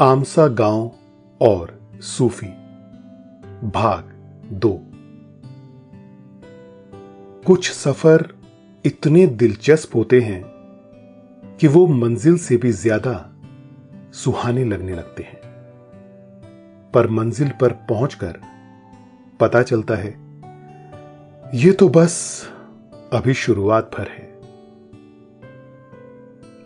आमसा 0.00 0.46
गाँव 0.48 0.90
और 1.40 2.00
सूफी। 2.02 2.46
भाग 3.66 4.04
दो। 4.52 4.70
कुछ 7.46 7.70
सफ़र 7.70 8.26
इतने 8.84 9.26
दिलचस्प 9.26 9.94
होते 9.96 10.20
हैं 10.20 10.42
कि 11.60 11.68
वो 11.68 11.86
मंजिल 11.86 12.38
से 12.38 12.56
भी 12.56 12.72
ज़्यादा 12.72 13.14
सुहाने 14.14 14.64
लगने 14.64 14.94
लगते 14.94 15.22
हैं। 15.22 15.40
पर 16.94 17.08
मंजिल 17.10 17.52
पर 17.60 17.72
पहुंचकर 17.88 18.40
पता 19.40 19.62
चलता 19.62 19.94
है, 19.94 20.14
ये 21.54 21.72
तो 21.72 21.88
बस 21.88 22.18
अभी 23.12 23.34
शुरुआत 23.34 23.90
भर 23.98 24.08
है। 24.08 24.32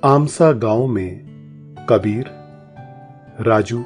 आमसा 0.05 0.53
गाँव 0.53 0.87
में 0.87 1.87
कबीर 1.89 2.38
राजू 3.41 3.85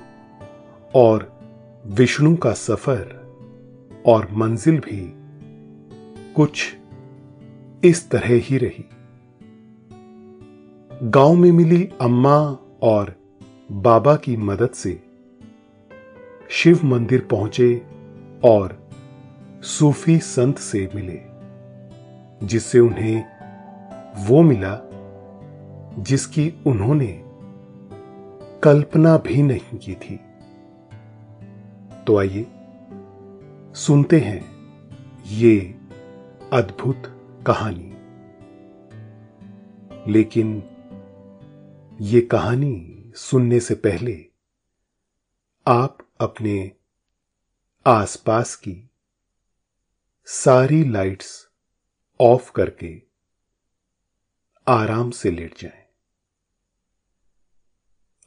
और 0.95 1.41
विष्णु 1.87 2.37
का 2.37 2.53
सफ़र 2.53 3.23
और 4.07 4.29
मंजिल 4.33 4.79
भी 4.79 5.15
कुछ 6.35 6.77
इस 7.85 8.11
तरह 8.11 8.29
ही 8.29 8.59
रही। 8.59 8.89
गाँव 11.03 11.35
में 11.35 11.53
मिली 11.53 11.89
अम्मा 12.01 12.57
और 12.83 13.17
बाबा 13.73 14.17
की 14.17 14.37
मदद 14.37 14.71
से 14.71 15.03
शिव 16.51 16.81
मंदिर 16.85 17.21
पहुँचे 17.21 17.87
और 18.45 18.89
सूफी 19.63 20.19
संत 20.19 20.59
से 20.59 20.89
मिले, 20.95 21.21
जिससे 22.47 22.79
उन्हें 22.79 23.25
वो 24.27 24.43
मिला 24.43 24.79
जिसकी 25.99 26.55
उन्होंने 26.67 27.22
कल्पना 28.65 29.17
भी 29.17 29.43
नहीं 29.43 29.79
की 29.79 29.95
थी 29.95 30.17
तो 32.05 32.19
आइए, 32.19 32.47
सुनते 33.75 34.21
हैं 34.21 34.53
ये 35.27 35.81
अद्भुत 36.53 37.03
कहानी 37.47 37.89
लेकिन 40.13 40.63
ये 42.01 42.21
कहानी 42.21 43.03
सुनने 43.15 43.61
से 43.61 43.75
पहले 43.75 44.27
आप 45.67 45.99
अपने 46.21 46.73
आसपास 47.87 48.55
की 48.55 48.91
सारी 50.27 50.85
लाइट्स 50.85 51.49
ऑफ़ 52.21 52.53
करके 52.53 53.03
आराम 54.69 55.11
से 55.11 55.31
लेट 55.31 55.59
जाएँ। 55.59 55.82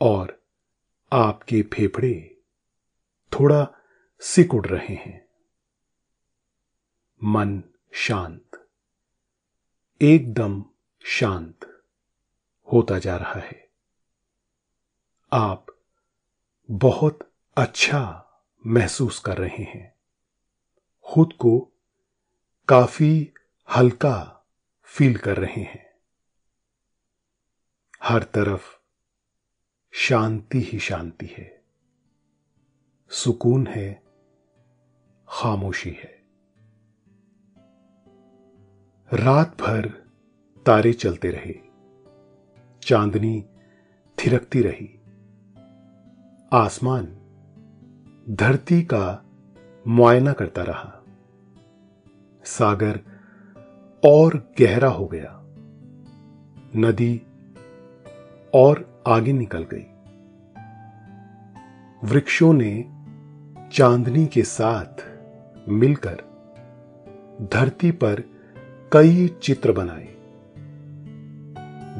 और 0.00 0.42
आपके 1.12 1.62
फेफड़े 1.62 2.40
थोड़ा 3.32 3.74
सिकुड़ 4.20 4.66
रहे 4.66 4.94
हैं। 4.94 5.28
मन 7.22 7.62
शांत, 7.92 8.68
एकदम 10.02 10.64
शांत 11.04 11.82
होता 12.72 12.98
जा 12.98 13.16
रहा 13.16 13.40
है। 13.40 13.70
आप 15.32 15.66
बहुत 16.70 17.32
अच्छा 17.56 18.26
महसूस 18.66 19.18
कर 19.18 19.38
रहे 19.38 19.62
हैं। 19.62 19.94
खुद 21.02 21.32
को 21.32 21.72
काफ़ी 22.68 23.32
हल्का 23.76 24.46
फील 24.84 25.16
कर 25.16 25.36
रहे 25.36 25.62
हैं। 25.62 25.94
हर 28.02 28.22
तरफ़ 28.22 28.83
शांति 29.96 30.60
ही 30.60 30.78
शांति 30.78 31.26
है। 31.26 31.62
सुकून 33.08 33.66
है, 33.66 34.02
खामोशी 35.28 35.90
है। 35.90 36.22
रात 39.12 39.62
भर 39.62 39.88
तारे 40.66 40.92
चलते 40.92 41.30
रहे, 41.30 41.54
चांदनी 42.82 43.44
थिरकती 44.18 44.62
रही, 44.62 45.00
आसमान 46.52 47.04
धरती 48.30 48.82
का 48.82 49.24
मुआयना 49.86 50.32
करता 50.32 50.62
रहा, 50.62 51.04
सागर 52.44 53.00
और 54.06 54.54
गहरा 54.60 54.88
हो 54.88 55.06
गया, 55.06 55.40
नदी 56.76 57.22
और 58.54 58.93
आगे 59.06 59.32
निकल 59.32 59.66
गई। 59.74 59.86
वृक्षों 62.04 62.52
ने 62.52 62.90
चांदनी 63.72 64.26
के 64.26 64.42
साथ 64.42 65.04
मिलकर 65.68 66.22
धरती 67.52 67.90
पर 67.90 68.22
कई 68.92 69.28
चित्र 69.42 69.72
बनाए। 69.72 70.08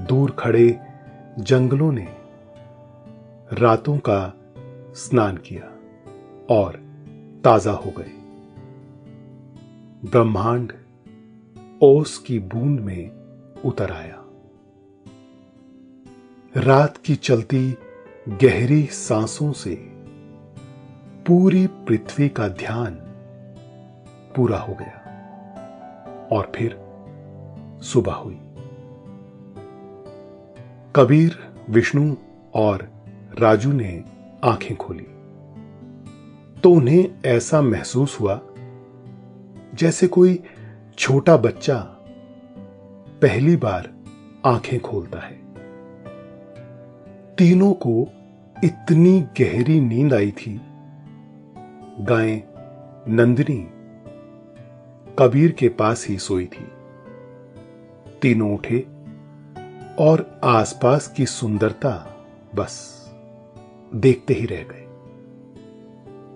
दूर 0.07 0.31
खड़े 0.31 0.81
जंगलों 1.39 1.93
ने 1.93 2.17
रातों 3.53 3.99
का 3.99 4.35
स्नान 4.95 5.37
किया 5.37 5.65
और 6.55 6.77
ताज़ा 7.45 7.73
हो 7.73 7.91
गए। 7.91 8.13
ब्रह्मांड 10.11 10.73
ओस 11.83 12.19
की 12.19 12.39
बूंद 12.39 12.81
में 12.81 13.11
उतर 13.65 13.91
आया। 13.91 14.24
रात 16.57 16.97
की 16.97 17.15
चलती 17.15 17.79
गहरी 18.29 18.87
सांसों 18.87 19.53
से 19.53 19.75
पूरी 21.27 21.67
पृथ्वी 21.67 22.29
का 22.29 22.49
ध्यान 22.49 22.95
पूरा 24.37 24.59
हो 24.59 24.75
गया 24.75 25.01
और 26.33 26.53
फिर 26.55 26.77
सुबह 27.83 28.13
हुई। 28.13 28.41
कबीर, 30.97 31.53
विष्णु 31.71 32.15
और 32.55 32.89
राजू 33.39 33.73
ने 33.73 34.05
आँखें 34.45 34.77
खोली। 34.77 35.07
तो 36.61 36.71
उन्हें 36.71 37.11
ऐसा 37.25 37.63
महसूस 37.63 38.21
हुआ 38.21 38.41
जैसे 39.75 40.07
कोई 40.07 40.43
छोटा 40.99 41.37
बच्चा 41.37 41.79
पहली 43.23 43.57
बार 43.57 43.91
आँखें 44.47 44.81
खोलता 44.81 45.19
है। 45.19 45.44
तीनों 47.39 47.73
को 47.73 48.09
इतनी 48.65 49.21
गहरी 49.41 49.81
नींद 49.81 50.15
आई 50.15 50.31
थी। 50.31 50.61
गाय, 52.01 52.43
नंदिनी, 53.09 53.57
कबीर 55.19 55.53
के 55.53 55.69
पास 55.69 56.07
ही 56.09 56.19
सोई 56.19 56.47
थी। 56.47 56.67
तीनों 58.23 58.55
उठे 58.55 58.79
और 59.99 60.41
आसपास 60.45 61.09
की 61.09 61.27
सुंदरता 61.27 61.93
बस 62.55 62.77
देखते 63.95 64.35
ही 64.35 64.47
रह 64.47 64.63
गए। 64.63 64.85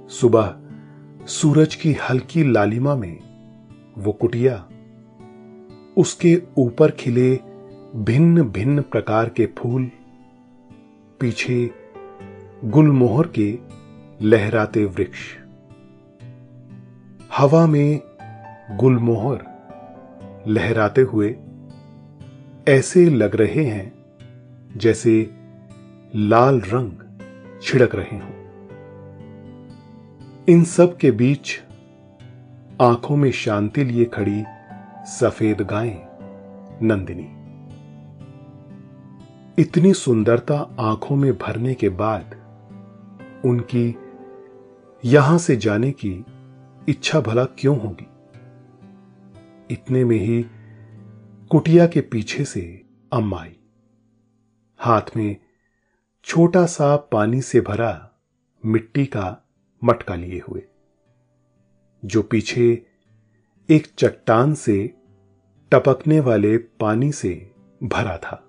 सुबह 0.09 0.57
सूरज 1.27 1.75
की 1.75 1.93
हल्की 1.93 2.45
लालिमा 2.53 2.95
में 2.95 3.19
वो 3.99 4.13
कुटिया, 4.13 4.69
उसके 5.97 6.43
ऊपर 6.57 6.91
खिले 6.91 7.31
भिन्न 7.97 8.43
भिन्न 8.43 8.83
प्रकार 8.83 9.29
के 9.29 9.47
फूल 9.59 9.91
पीछे 11.21 11.71
गुलमोहर 12.65 13.27
के 13.27 13.59
लहराते 14.23 14.85
वृक्ष। 14.85 15.19
हवा 17.37 17.67
में 17.67 18.01
गुलमोहर 18.71 19.39
लहराते 20.47 21.01
हुए 21.01 21.37
ऐसे 22.69 23.05
लग 23.05 23.37
रहे 23.37 23.65
हैं 23.65 23.95
जैसे 24.77 25.31
लाल 26.17 26.61
रंग 26.61 26.93
छिड़क 27.63 27.95
रहे 27.95 28.19
हों। 28.19 28.35
इन 30.49 30.65
सब 30.65 30.97
के 30.97 31.11
बीच 31.11 31.61
आँखों 32.83 33.17
में 33.17 33.31
शांति 33.31 33.85
लिए 33.85 34.05
खड़ी 34.05 34.45
सफ़ेद 35.07 35.61
गायें, 35.61 35.99
नंदिनी। 36.83 37.38
इतनी 39.59 39.95
सुंदरता 39.95 40.77
आँखों 40.81 41.17
में 41.17 41.39
भरने 41.39 41.75
के 41.75 41.89
बाद 41.89 42.35
उनकी 43.45 43.97
यहाँ 45.05 45.39
से 45.39 45.57
जाने 45.57 45.91
की 45.91 46.25
इच्छा 46.89 47.21
भला 47.21 47.45
क्यों 47.45 47.81
होगी? 47.81 48.07
इतने 49.75 50.05
में 50.05 50.17
ही 50.17 50.47
कुटिया 51.51 51.87
के 51.87 52.01
पीछे 52.01 52.45
से 52.45 52.85
अम्मा 53.13 53.41
आई। 53.41 53.57
हाथ 54.79 55.17
में 55.17 55.37
छोटा 56.25 56.67
सा 56.67 56.97
पानी 56.97 57.43
से 57.43 57.61
भरा 57.61 58.11
मिट्टी 58.67 59.07
का 59.07 59.49
मटका 59.85 60.15
लिए 60.15 60.43
हुए, 60.49 60.63
जो 62.05 62.23
पीछे 62.23 62.87
एक 63.71 63.87
चट्टान 63.99 64.55
से 64.55 64.95
टपकने 65.73 66.21
वाले 66.21 66.57
पानी 66.59 67.13
से 67.13 67.51
भरा 67.83 68.17
था। 68.17 68.45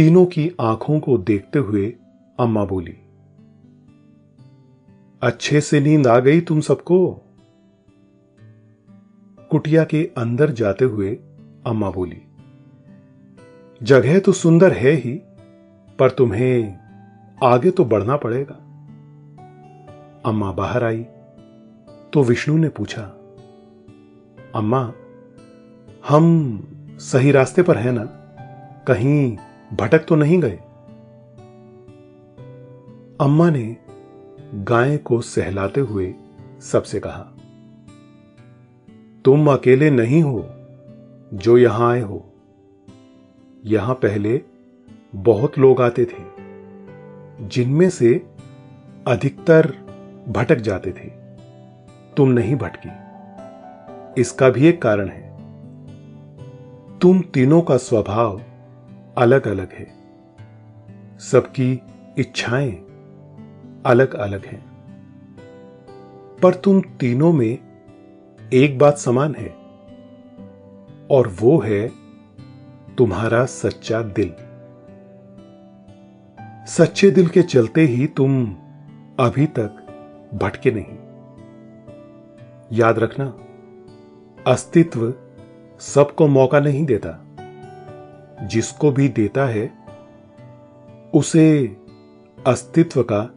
तीनों 0.00 0.24
की 0.26 0.50
आँखों 0.60 0.98
को 1.00 1.16
देखते 1.18 1.58
हुए 1.58 1.86
अम्मा 2.38 2.64
बोली, 2.64 2.94
अच्छे 5.22 5.60
से 5.60 5.80
नींद 5.80 6.06
आ 6.06 6.18
गई 6.18 6.40
तुम 6.40 6.60
सबको? 6.60 6.98
कुटिया 9.50 9.84
के 9.84 10.02
अंदर 10.18 10.50
जाते 10.50 10.84
हुए 10.84 11.10
अम्मा 11.66 11.90
बोली, 11.90 12.22
जगह 13.82 14.18
तो 14.18 14.32
सुंदर 14.32 14.72
है 14.72 14.92
ही, 14.92 15.12
पर 15.98 16.10
तुम्हें 16.10 16.78
आगे 17.42 17.70
तो 17.70 17.84
बढ़ना 17.84 18.16
पड़ेगा। 18.16 18.54
अम्मा 20.26 20.52
बाहर 20.52 20.84
आई 20.84 21.02
तो 22.12 22.22
विष्णु 22.22 22.56
ने 22.56 22.68
पूछा, 22.68 23.02
अम्मा, 24.54 24.92
हम 26.08 26.98
सही 27.00 27.30
रास्ते 27.30 27.62
पर 27.62 27.76
हैं 27.76 27.92
ना? 27.92 28.04
कहीं 28.86 29.36
भटक 29.72 30.04
तो 30.04 30.16
नहीं 30.16 30.40
गए। 30.40 30.58
अम्मा 33.20 33.48
ने 33.50 33.76
गाय 34.64 34.96
को 34.96 35.20
सहलाते 35.20 35.80
हुए 35.80 36.14
सबसे 36.62 37.00
कहा, 37.00 37.26
तुम 39.24 39.52
अकेले 39.52 39.90
नहीं 39.90 40.22
हो 40.22 40.46
जो 41.34 41.56
यहाँ 41.58 41.90
आए 41.92 42.00
हो। 42.00 42.24
यहाँ 43.64 43.94
पहले 43.94 44.40
बहुत 45.14 45.58
लोग 45.58 45.80
आते 45.80 46.04
थे, 46.04 46.22
जिनमें 47.48 47.88
से 47.90 48.14
अधिकतर 49.06 49.72
भटक 50.28 50.60
जाते 50.60 50.92
थे। 50.92 51.08
तुम 52.16 52.28
नहीं 52.28 52.56
भटकी। 52.56 54.20
इसका 54.20 54.48
भी 54.50 54.66
एक 54.68 54.80
कारण 54.82 55.08
है। 55.08 55.28
तुम 56.98 57.20
तीनों 57.34 57.60
का 57.62 57.76
स्वभाव 57.76 58.40
अलग 59.20 59.48
अलग 59.48 59.72
है। 59.72 59.86
सबकी 61.18 61.82
इच्छाएँ 62.18 62.72
अलग 63.86 64.14
अलग 64.14 64.44
हैं। 64.44 64.70
पर 66.42 66.54
तुम 66.54 66.80
तीनों 66.80 67.32
में 67.32 67.58
एक 68.52 68.78
बात 68.78 68.98
समान 68.98 69.34
है, 69.34 69.48
और 71.10 71.36
वो 71.40 71.58
है 71.60 71.88
तुम्हारा 72.98 73.44
सच्चा 73.44 74.02
दिल। 74.02 74.32
सच्चे 76.66 77.10
दिल 77.10 77.26
के 77.26 77.42
चलते 77.42 77.80
ही 77.80 78.06
तुम 78.06 78.56
अभी 79.20 79.46
तक 79.46 79.86
भटके 80.34 80.70
नहीं। 80.70 80.98
याद 82.72 82.98
रखना, 82.98 83.34
अस्तित्व 84.46 85.14
सबको 85.80 86.26
मौका 86.26 86.60
नहीं 86.60 86.84
देता। 86.84 87.29
जिसको 88.42 88.92
भी 88.92 89.08
देता 89.08 89.46
है, 89.46 89.74
उसे 91.14 91.76
अस्तित्व 92.46 93.02
का 93.02 93.34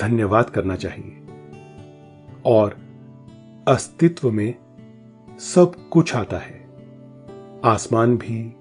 धन्यवाद 0.00 0.50
करना 0.50 0.76
चाहिए। 0.76 1.16
और 2.44 2.78
अस्तित्व 3.68 4.30
में 4.30 4.54
सब 5.38 5.88
कुछ 5.90 6.16
आता 6.16 6.38
है। 6.38 6.68
आसमान 7.64 8.16
भी, 8.16 8.56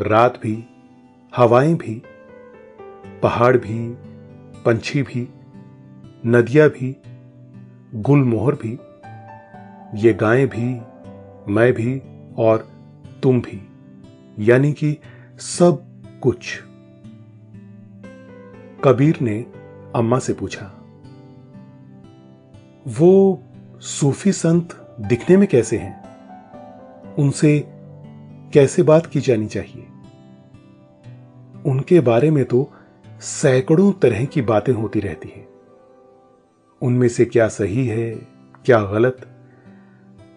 रात 0.00 0.40
भी, 0.42 0.64
हवाएँ 1.36 1.74
भी, 1.74 2.02
पहाड़ 3.22 3.56
भी, 3.56 3.96
पंछी 4.62 5.02
भी, 5.02 5.28
नदियाँ 6.26 6.68
भी, 6.68 6.96
गुलमोहर 7.94 8.54
भी, 8.54 8.78
ये 10.06 10.14
गायें 10.14 10.48
भी, 10.48 10.80
मैं 11.52 11.72
भी 11.72 12.02
और 12.38 12.68
तुम 13.22 13.40
भी। 13.40 13.65
यानी 14.38 14.72
कि 14.72 14.96
सब 15.38 15.84
कुछ। 16.22 16.62
कबीर 18.84 19.18
ने 19.20 19.46
अम्मा 19.96 20.18
से 20.18 20.32
पूछा, 20.32 20.72
वो 22.88 23.42
सूफी 23.80 24.32
संत 24.32 24.96
दिखने 25.00 25.36
में 25.36 25.48
कैसे 25.48 25.78
हैं? 25.78 26.06
उनसे 27.14 27.64
कैसे 28.52 28.82
बात 28.82 29.06
की 29.06 29.20
जानी 29.20 29.46
चाहिए? 29.46 29.86
उनके 31.66 32.00
बारे 32.00 32.30
में 32.30 32.44
तो 32.44 32.72
सैकड़ों 33.20 33.92
तरह 33.92 34.24
की 34.24 34.42
बातें 34.42 34.72
होती 34.72 35.00
रहती 35.00 35.28
हैं। 35.28 35.48
उनमें 36.82 37.08
से 37.08 37.24
क्या 37.24 37.48
सही 37.48 37.86
है, 37.86 38.10
क्या 38.64 38.82
गलत? 38.82 39.26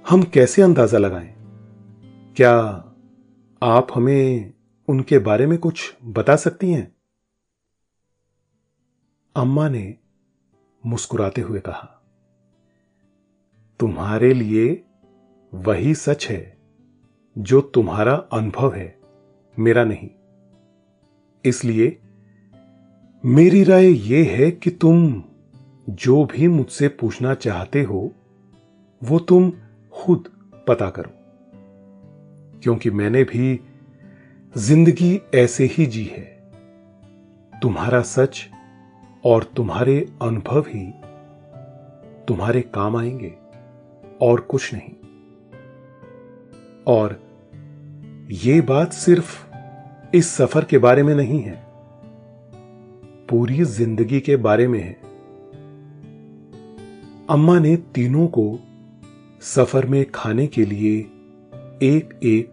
हम 0.10 0.24
कैसे 0.24 0.62
अंदाज़ा 0.62 0.98
लगाएँ? 0.98 1.34
क्या 2.36 2.86
आप 3.62 3.88
हमें 3.96 4.54
उनके 4.88 5.20
बारे 5.20 5.46
में 5.48 5.58
कुछ 5.58 5.96
बता 6.04 6.36
सकती 6.36 6.72
हैं? 6.72 6.96
अम्मा 9.36 9.70
ने 9.70 9.96
मुस्कुराते 10.86 11.42
हुए 11.42 11.60
कहा, 11.60 12.02
तुम्हारे 13.80 14.34
लिए 14.34 14.84
वही 15.54 15.96
सच 15.96 16.28
है 16.28 16.58
जो 17.38 17.62
तुम्हारा 17.62 18.16
अनुभव 18.34 18.74
है, 18.74 19.00
मेरा 19.60 19.84
नहीं। 19.84 20.10
इसलिए 21.46 22.00
मेरी 23.26 23.64
राय 23.64 23.86
यह 23.86 24.36
है 24.38 24.52
कि 24.52 24.72
तुम 24.72 25.24
जो 25.90 26.26
भी 26.26 26.48
मुझसे 26.48 26.88
पूछना 26.88 27.34
चाहते 27.34 27.84
हो, 27.84 28.12
वो 29.04 29.20
तुम 29.20 29.52
खुद 29.94 30.32
पता 30.68 30.90
करो। 30.90 31.19
क्योंकि 32.64 32.90
मैंने 32.90 33.24
भी 33.24 33.60
ज़िंदगी 34.58 35.22
ऐसे 35.36 35.66
ही 35.66 35.86
जी 35.86 36.04
है। 36.04 36.52
तुम्हारा 37.62 38.02
सच 38.02 38.50
और 39.26 39.44
तुम्हारे 39.44 40.10
अनुभव 40.22 40.66
ही 40.68 40.94
तुम्हारे 42.28 42.62
काम 42.62 42.98
आएँगे 42.98 43.34
और 44.22 44.40
कुछ 44.40 44.74
नहीं। 44.74 44.94
और 46.88 47.20
ये 48.32 48.62
बात 48.62 48.94
सिर्फ़ 48.94 49.46
इस 50.16 50.30
सफ़र 50.30 50.66
के 50.66 50.78
बारे 50.78 51.04
में 51.04 51.16
नहीं 51.16 51.42
है। 51.42 51.66
पूरी 53.30 53.64
ज़िंदगी 53.64 54.20
के 54.20 54.36
बारे 54.36 54.68
में 54.68 54.80
है। 54.80 54.94
अम्मा 57.30 57.60
ने 57.60 57.76
तीनों 57.76 58.28
को 58.28 58.60
सफ़र 59.42 59.86
में 59.86 60.12
खाने 60.12 60.48
के 60.48 60.66
लिए 60.66 61.12
एक 61.84 62.20
एक 62.24 62.52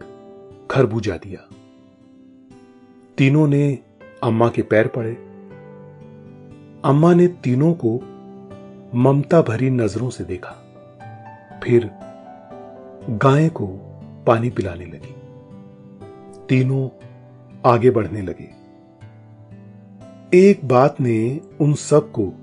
खरबूजा 0.71 1.17
दिया। 1.17 1.49
तीनों 3.17 3.47
ने 3.47 3.79
अम्मा 4.23 4.49
के 4.49 4.61
पैर 4.61 4.87
पड़े। 4.87 5.13
अम्मा 6.85 7.13
ने 7.13 7.27
तीनों 7.27 7.73
को 7.73 8.01
ममता 8.95 9.41
भरी 9.41 9.69
नज़रों 9.69 10.09
से 10.09 10.23
देखा। 10.23 10.51
फिर 11.63 11.91
गाय 13.09 13.49
को 13.49 13.67
पानी 14.27 14.49
पिलाने 14.49 14.85
लगी। 14.85 15.15
तीनों 16.49 16.89
आगे 17.65 17.91
बढ़ने 17.91 18.21
लगे। 18.21 18.49
एक 20.33 20.65
बात 20.65 21.01
ने 21.01 21.41
उन 21.61 21.73
सबको 21.73 22.33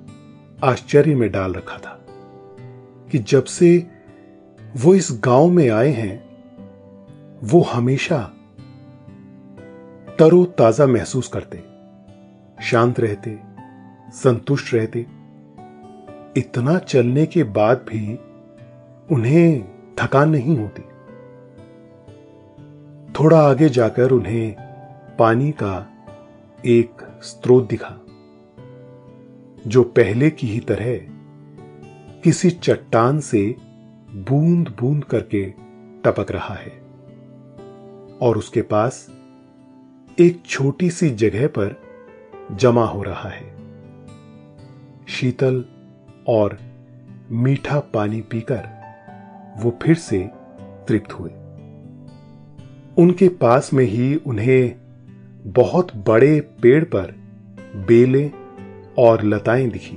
आश्चर्य 0.65 1.15
में 1.15 1.33
डाल 1.33 1.55
रखा 1.55 1.79
था 1.79 2.07
कि 3.11 3.19
जब 3.19 3.45
से 3.45 3.87
वो 4.77 4.95
इस 4.95 5.09
गाँव 5.13 5.49
में 5.49 5.71
आए 5.71 5.91
हैं 5.91 6.24
वो 7.45 7.61
हमेशा 7.61 8.19
तरो 10.19 10.45
ताज़ा 10.45 10.87
महसूस 10.87 11.29
करते, 11.29 11.59
शांत 12.65 13.01
रहते, 13.01 13.39
संतुष्ट 14.13 14.75
रहते। 14.75 15.07
इतना 16.37 16.79
चलने 16.79 17.27
के 17.27 17.43
बाद 17.43 17.85
भी 17.89 18.15
उन्हें 19.15 19.65
थकान 19.99 20.31
नहीं 20.31 20.57
होती। 20.59 20.83
थोड़ा 23.13 23.41
आगे 23.41 23.69
जाकर 23.69 24.11
उन्हें 24.11 24.55
पानी 25.19 25.53
का 25.53 25.75
एक 26.67 27.03
स्रोत 27.23 27.69
दिखा, 27.69 27.99
जो 29.67 29.83
पहले 29.83 30.31
की 30.31 30.47
ही 30.47 30.61
तरह 30.61 30.97
किसी 32.23 32.51
चट्टान 32.51 33.21
से 33.21 33.57
बूंद 34.15 34.75
बूंद 34.81 35.05
करके 35.05 35.45
टपक 36.05 36.31
रहा 36.31 36.55
है। 36.55 36.84
और 38.23 38.39
उसके 38.39 38.63
पास 38.63 39.11
एक 40.19 40.43
छोटी 40.47 40.91
सी 40.91 41.11
जगह 41.11 41.47
पर 41.47 41.81
जमा 42.53 42.85
हो 42.85 43.03
रहा 43.03 43.29
है। 43.29 43.55
शीतल 45.09 45.65
और 46.29 46.59
मीठा 47.31 47.81
पानी 47.81 48.21
पीकर 48.21 48.69
वो 49.57 49.79
फिर 49.83 49.95
से 49.95 50.31
तृप्त 50.89 51.13
हुए। 51.13 51.31
उनके 52.99 53.29
पास 53.29 53.73
में 53.73 53.85
ही 53.85 54.15
उन्हें 54.15 54.75
बहुत 55.47 55.97
बड़े 55.97 56.41
पेड़ 56.41 56.85
पर 56.85 57.15
बेलें 57.77 58.33
और 58.99 59.25
लताएँ 59.25 59.67
दिखी। 59.67 59.97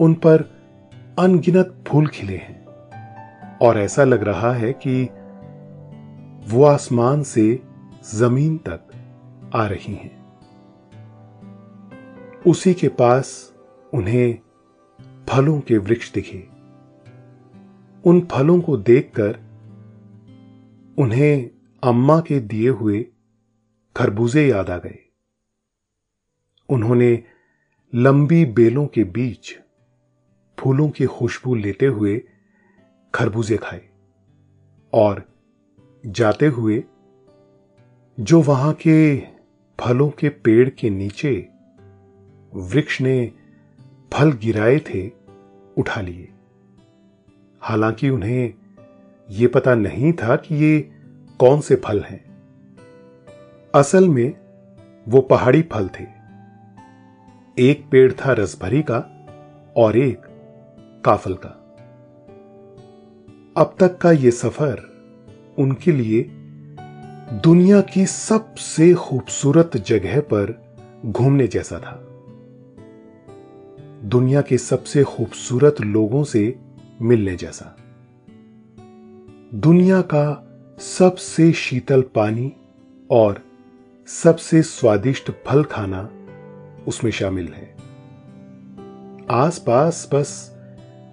उन 0.00 0.14
पर 0.14 0.50
अनगिनत 1.18 1.84
फूल 1.88 2.06
खिले 2.06 2.36
हैं 2.36 2.66
और 3.58 3.78
ऐसा 3.78 4.04
लग 4.04 4.22
रहा 4.22 4.52
है 4.52 4.72
कि 4.72 5.08
वो 6.48 6.64
आसमान 6.64 7.22
से 7.22 7.62
ज़मीन 8.14 8.58
तक 8.58 8.80
आ 9.54 9.66
रही 9.66 9.94
हैं। 9.94 10.18
उसी 12.46 12.74
के 12.74 12.88
पास 12.88 13.54
उन्हें 13.94 14.38
फलों 15.28 15.60
के 15.60 15.78
वृक्ष 15.78 16.12
दिखे। 16.12 16.48
उन 18.10 18.28
फलों 18.32 18.60
को 18.60 18.76
देखकर 18.76 19.38
उन्हें 20.98 21.50
अम्मा 21.82 22.20
के 22.20 22.40
दिए 22.40 22.68
हुए 22.68 23.06
खरबूजे 23.96 24.48
याद 24.48 24.70
आ 24.70 24.78
गए। 24.78 24.98
उन्होंने 26.68 27.24
लंबी 27.94 28.44
बेलों 28.44 28.86
के 28.86 29.04
बीच 29.04 29.58
फूलों 30.58 30.90
की 30.90 31.06
खुशबू 31.06 31.54
लेते 31.54 31.86
हुए 31.86 32.22
खरबूजे 33.14 33.56
खाए 33.56 33.88
और 34.92 35.37
जाते 36.06 36.46
हुए, 36.46 36.84
जो 38.20 38.42
वहाँ 38.42 38.72
के 38.72 39.16
फलों 39.80 40.10
के 40.10 40.28
पेड़ 40.28 40.68
के 40.68 40.90
नीचे 40.90 41.48
वृक्ष 42.54 43.00
ने 43.00 43.32
फल 44.12 44.32
गिराए 44.32 44.78
थे, 44.78 45.10
उठा 45.78 46.00
लिए। 46.00 46.28
हालाँकि 47.60 48.08
उन्हें 48.08 48.54
यह 49.30 49.50
पता 49.54 49.74
नहीं 49.74 50.12
था 50.12 50.36
कि 50.36 50.54
ये 50.54 50.90
कौन 51.38 51.60
से 51.60 51.76
फल 51.76 52.00
हैं। 52.00 52.24
असल 53.74 54.08
में 54.08 54.32
वो 55.08 55.20
पहाड़ी 55.20 55.62
फल 55.62 55.88
थे। 55.88 56.06
एक 57.58 57.88
पेड़ 57.90 58.12
था 58.12 58.32
रसभरी 58.32 58.82
का, 58.82 59.14
और 59.76 59.96
एक 59.96 60.18
काफल 61.04 61.34
का। 61.34 61.48
अब 63.56 63.76
तक 63.80 63.98
का 63.98 64.12
यह 64.12 64.30
सफ़र 64.30 64.97
उनके 65.58 65.92
लिए 65.92 66.22
दुनिया 67.44 67.80
की 67.80 68.06
सबसे 68.06 68.94
खूबसूरत 68.94 69.76
जगह 69.76 70.20
पर 70.20 70.74
घूमने 71.06 71.46
जैसा 71.46 71.78
था। 71.78 72.04
दुनिया 74.04 74.40
के 74.40 74.58
सबसे 74.58 75.04
खूबसूरत 75.04 75.80
लोगों 75.80 76.24
से 76.24 76.58
मिलने 77.02 77.36
जैसा। 77.36 77.76
दुनिया 79.54 80.00
का 80.00 80.44
सबसे 80.78 81.52
शीतल 81.52 82.02
पानी 82.02 82.52
और 83.10 83.42
सबसे 84.06 84.62
स्वादिष्ट 84.62 85.30
फल 85.30 85.64
खाना 85.64 86.10
उसमें 86.88 87.10
शामिल 87.10 87.48
है। 87.48 87.76
आसपास 89.30 90.10
बस 90.14 90.56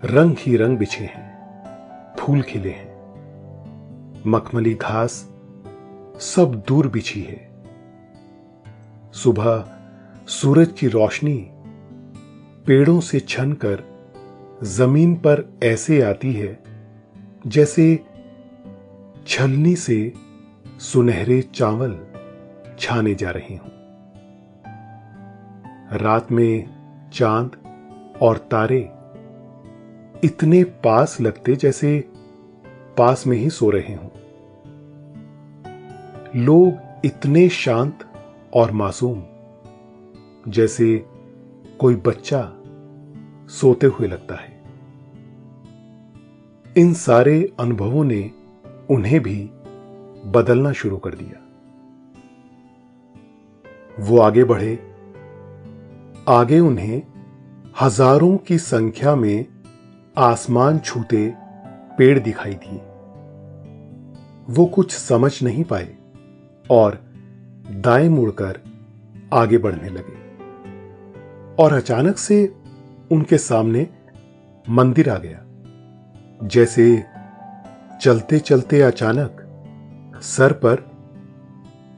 रंग 0.05 0.35
ही 0.39 0.55
रंग 0.55 0.77
बिछे 0.77 1.03
हैं, 1.03 1.25
फूल 2.15 2.41
खिले 2.41 2.69
हैं। 2.69 2.84
मखमली 4.27 4.73
घास 4.73 5.11
सब 6.21 6.63
दूर 6.67 6.87
बिछी 6.87 7.21
है। 7.21 7.49
सुबह 9.13 9.65
सूरज 10.27 10.71
की 10.79 10.87
रोशनी 10.87 11.49
पेड़ों 12.67 12.99
से 12.99 13.19
छन 13.19 13.53
कर 13.53 13.83
ज़मीन 14.63 15.15
पर 15.15 15.59
ऐसे 15.63 16.01
आती 16.01 16.33
है 16.33 16.63
जैसे 17.47 18.05
छलनी 19.27 19.75
से 19.75 20.13
सुनहरे 20.79 21.41
चावल 21.41 21.99
छाने 22.79 23.15
जा 23.15 23.31
रहे 23.31 23.55
हों। 23.55 23.69
रात 25.97 26.31
में 26.31 26.69
चाँद 27.13 27.51
और 28.21 28.37
तारे 28.37 28.79
इतने 30.23 30.63
पास 30.63 31.21
लगते 31.21 31.55
जैसे 31.55 32.09
पास 32.97 33.27
में 33.27 33.37
ही 33.37 33.49
सो 33.49 33.69
रहे 33.69 33.93
हों। 33.93 34.09
लोग 36.35 36.77
इतने 37.05 37.49
शांत 37.49 37.99
और 38.53 38.71
मासूम, 38.71 39.23
जैसे 40.47 41.05
कोई 41.79 41.95
बच्चा 41.95 42.53
सोते 43.49 43.87
हुए 43.87 44.07
लगता 44.07 44.35
है। 44.35 44.63
इन 46.77 46.93
सारे 46.93 47.53
अनुभवों 47.59 48.03
ने 48.03 48.31
उन्हें 48.89 49.19
भी 49.19 49.49
बदलना 50.25 50.71
शुरू 50.71 50.97
कर 50.97 51.15
दिया। 51.15 51.41
वो 53.99 54.19
आगे 54.19 54.43
बढ़े। 54.43 54.79
आगे 56.27 56.59
उन्हें 56.59 57.01
हज़ारों 57.81 58.37
की 58.37 58.57
संख्या 58.57 59.15
में 59.15 59.45
आसमान 60.17 60.79
छूते 60.79 61.33
पेड़ 61.97 62.19
दिखाई 62.19 62.53
दिए। 62.53 62.79
वो 64.49 64.65
कुछ 64.65 64.91
समझ 64.91 65.43
नहीं 65.43 65.63
पाए। 65.63 65.94
और 66.71 66.95
दाएँ 67.71 68.09
मुड़कर 68.09 68.59
आगे 69.33 69.57
बढ़ने 69.57 69.89
लगे। 69.89 70.23
और 71.63 71.73
अचानक 71.73 72.17
से 72.17 72.55
उनके 73.11 73.37
सामने 73.37 73.87
मंदिर 74.69 75.09
आ 75.09 75.17
गया। 75.17 75.41
जैसे 76.47 77.03
चलते 78.01 78.39
चलते 78.39 78.81
अचानक 78.81 79.41
सर 80.21 80.53
पर, 80.53 80.75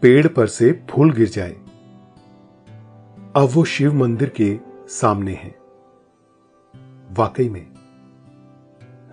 पेड़ 0.01 0.27
पर 0.27 0.47
से 0.47 0.85
फूल 0.89 1.11
गिर 1.11 1.29
जाए। 1.29 1.55
अब 3.35 3.49
वो 3.53 3.63
शिव 3.65 3.93
मंदिर 3.93 4.29
के 4.29 4.59
सामने 4.89 5.33
है। 5.33 5.55
वाकई 7.17 7.49
में 7.49 7.65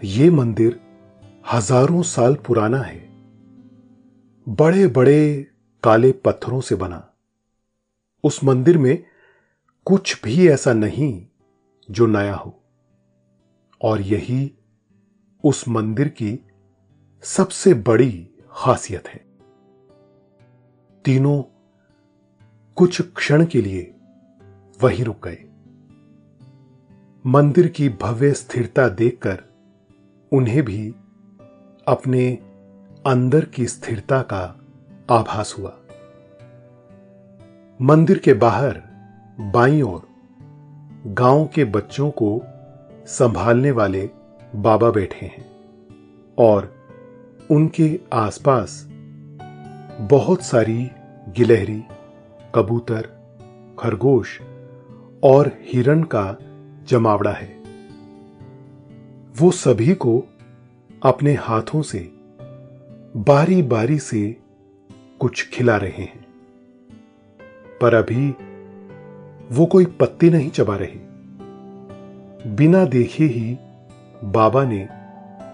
ये 0.04 0.30
मंदिर 0.30 0.80
हज़ारों 1.52 2.02
साल 2.02 2.34
पुराना 2.34 2.78
है। 2.78 3.13
बड़े 4.48 4.86
बड़े 4.86 5.46
काले 5.82 6.12
पत्थरों 6.12 6.60
से 6.60 6.74
बना। 6.74 7.12
उस 8.24 8.44
मंदिर 8.44 8.78
में 8.78 9.04
कुछ 9.84 10.22
भी 10.24 10.48
ऐसा 10.48 10.72
नहीं 10.72 11.26
जो 11.90 12.06
नया 12.06 12.34
हो। 12.34 12.62
और 13.82 14.00
यही 14.00 14.54
उस 15.44 15.68
मंदिर 15.68 16.08
की 16.08 16.40
सबसे 17.22 17.74
बड़ी 17.74 18.30
खासियत 18.50 19.08
है। 19.08 19.24
तीनों 21.04 21.42
कुछ 22.74 23.02
क्षण 23.02 23.46
के 23.46 23.62
लिए 23.62 23.94
वहीं 24.82 25.04
रुक 25.04 25.28
गए। 25.28 25.44
मंदिर 27.26 27.68
की 27.68 27.88
भव्य 27.88 28.32
स्थिरता 28.32 28.88
देखकर 28.88 29.44
उन्हें 30.32 30.62
भी 30.62 30.90
अपने 31.88 32.43
अंदर 33.06 33.44
की 33.44 33.66
स्थिरता 33.66 34.23
का 34.23 34.61
आभास 35.11 35.56
हुआ। 35.58 35.78
मंदिर 37.82 38.18
के 38.18 38.34
बाहर, 38.34 38.82
बाई 39.40 39.82
ओर, 39.82 40.08
गाँव 41.06 41.46
के 41.54 41.64
बच्चों 41.64 42.11
को 42.11 42.42
संभालने 43.06 43.70
वाले 43.70 44.11
बाबा 44.56 44.90
बैठे 44.90 45.26
हैं 45.26 45.50
और 46.38 46.75
उनके 47.50 48.00
आसपास 48.12 48.88
बहुत 50.00 50.42
सारी 50.42 50.90
गिलहरी, 51.28 51.84
कबूतर, 52.54 53.02
खरगोश 53.78 54.40
और 55.25 55.52
हिरण 55.61 56.02
का 56.02 56.37
जमावड़ा 56.88 57.32
है। 57.32 57.62
वो 59.37 59.50
सभी 59.50 59.94
को 59.94 60.23
अपने 61.02 61.34
हाथों 61.34 61.82
से 61.82 62.13
बारी 63.14 63.62
बारी 63.62 63.99
से 63.99 64.21
कुछ 65.21 65.49
खिला 65.49 65.76
रहे 65.76 66.02
हैं। 66.02 66.25
पर 67.80 67.94
अभी 67.94 68.30
वो 69.50 69.66
कोई 69.66 69.85
पत्ती 70.00 70.30
नहीं 70.30 70.50
चबा 70.50 70.76
रहे। 70.76 70.99
बिना 72.56 72.85
देखे 72.85 73.25
ही 73.25 73.56
बाबा 74.25 74.64
ने 74.64 74.88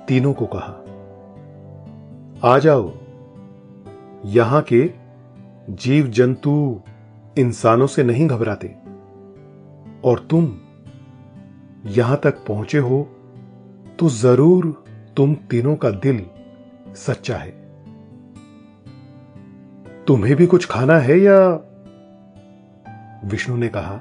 तीनों 0.08 0.32
को 0.32 0.46
कहा, 0.46 0.72
आ 2.44 2.58
जाओ, 2.58 2.92
यहाँ 4.26 4.62
के 4.72 4.82
जीव 5.70 6.06
जंतु 6.06 6.80
इंसानों 7.38 7.86
से 7.86 8.02
नहीं 8.02 8.28
घबराते। 8.28 8.74
और 10.04 10.26
तुम 10.30 10.52
यहाँ 11.86 12.20
तक 12.24 12.44
पहुँचे 12.46 12.78
हो 12.78 13.06
तो 13.98 14.08
ज़रूर 14.08 14.84
तुम 15.16 15.34
तीनों 15.50 15.76
का 15.76 15.90
दिल 15.90 16.26
सच्चा 16.94 17.36
है। 17.36 17.50
तुम्हें 20.04 20.36
भी 20.36 20.46
कुछ 20.46 20.66
खाना 20.66 20.98
है 20.98 21.18
या? 21.18 21.60
विष्णु 23.24 23.56
ने 23.56 23.68
कहा, 23.68 24.00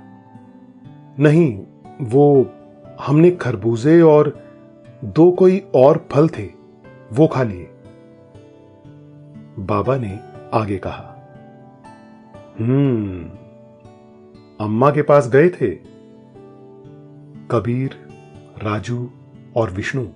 नहीं, 1.19 1.63
वो 2.01 2.51
हमने 3.01 3.31
खरबूजे 3.31 4.01
और 4.01 4.39
दो 5.03 5.31
कोई 5.31 5.65
और 5.75 6.07
फल 6.11 6.29
थे, 6.29 6.49
वो 7.13 7.27
खा 7.27 7.43
लिए। 7.43 7.69
बाबा 9.59 9.97
ने 9.97 10.19
आगे 10.53 10.77
कहा 10.77 11.15
हम्म 12.59 13.29
अम्मा 14.65 14.91
के 14.91 15.01
पास 15.01 15.29
गए 15.29 15.49
थे। 15.49 15.71
कबीर, 17.51 17.89
राजू 18.63 19.09
और 19.55 19.71
विष्णु 19.71 20.07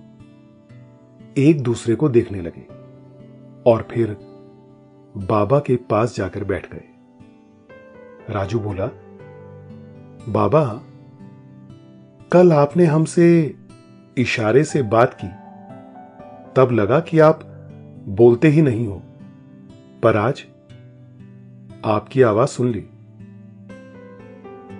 एक 1.36 1.62
दूसरे 1.62 1.94
को 1.94 2.08
देखने 2.08 2.40
लगे 2.42 2.62
और 3.66 3.86
फिर 3.90 4.16
बाबा 5.16 5.58
के 5.58 5.76
पास 5.90 6.16
जाकर 6.16 6.44
बैठ 6.44 6.66
गए। 6.72 6.84
राजू 8.30 8.58
बोला, 8.60 8.86
बाबा, 10.28 10.64
कल 12.32 12.52
आपने 12.52 12.84
हमसे 12.84 13.54
इशारे 14.16 14.64
से 14.64 14.82
बात 14.82 15.18
की। 15.24 15.28
तब 16.56 16.72
लगा 16.72 17.00
कि 17.00 17.18
आप 17.18 17.40
बोलते 18.08 18.48
ही 18.48 18.62
नहीं 18.62 18.86
हो, 18.86 19.02
पर 20.02 20.16
आज 20.16 20.44
आपकी 21.84 22.22
आवाज़ 22.22 22.48
सुन 22.48 22.70
ली। 22.70 22.84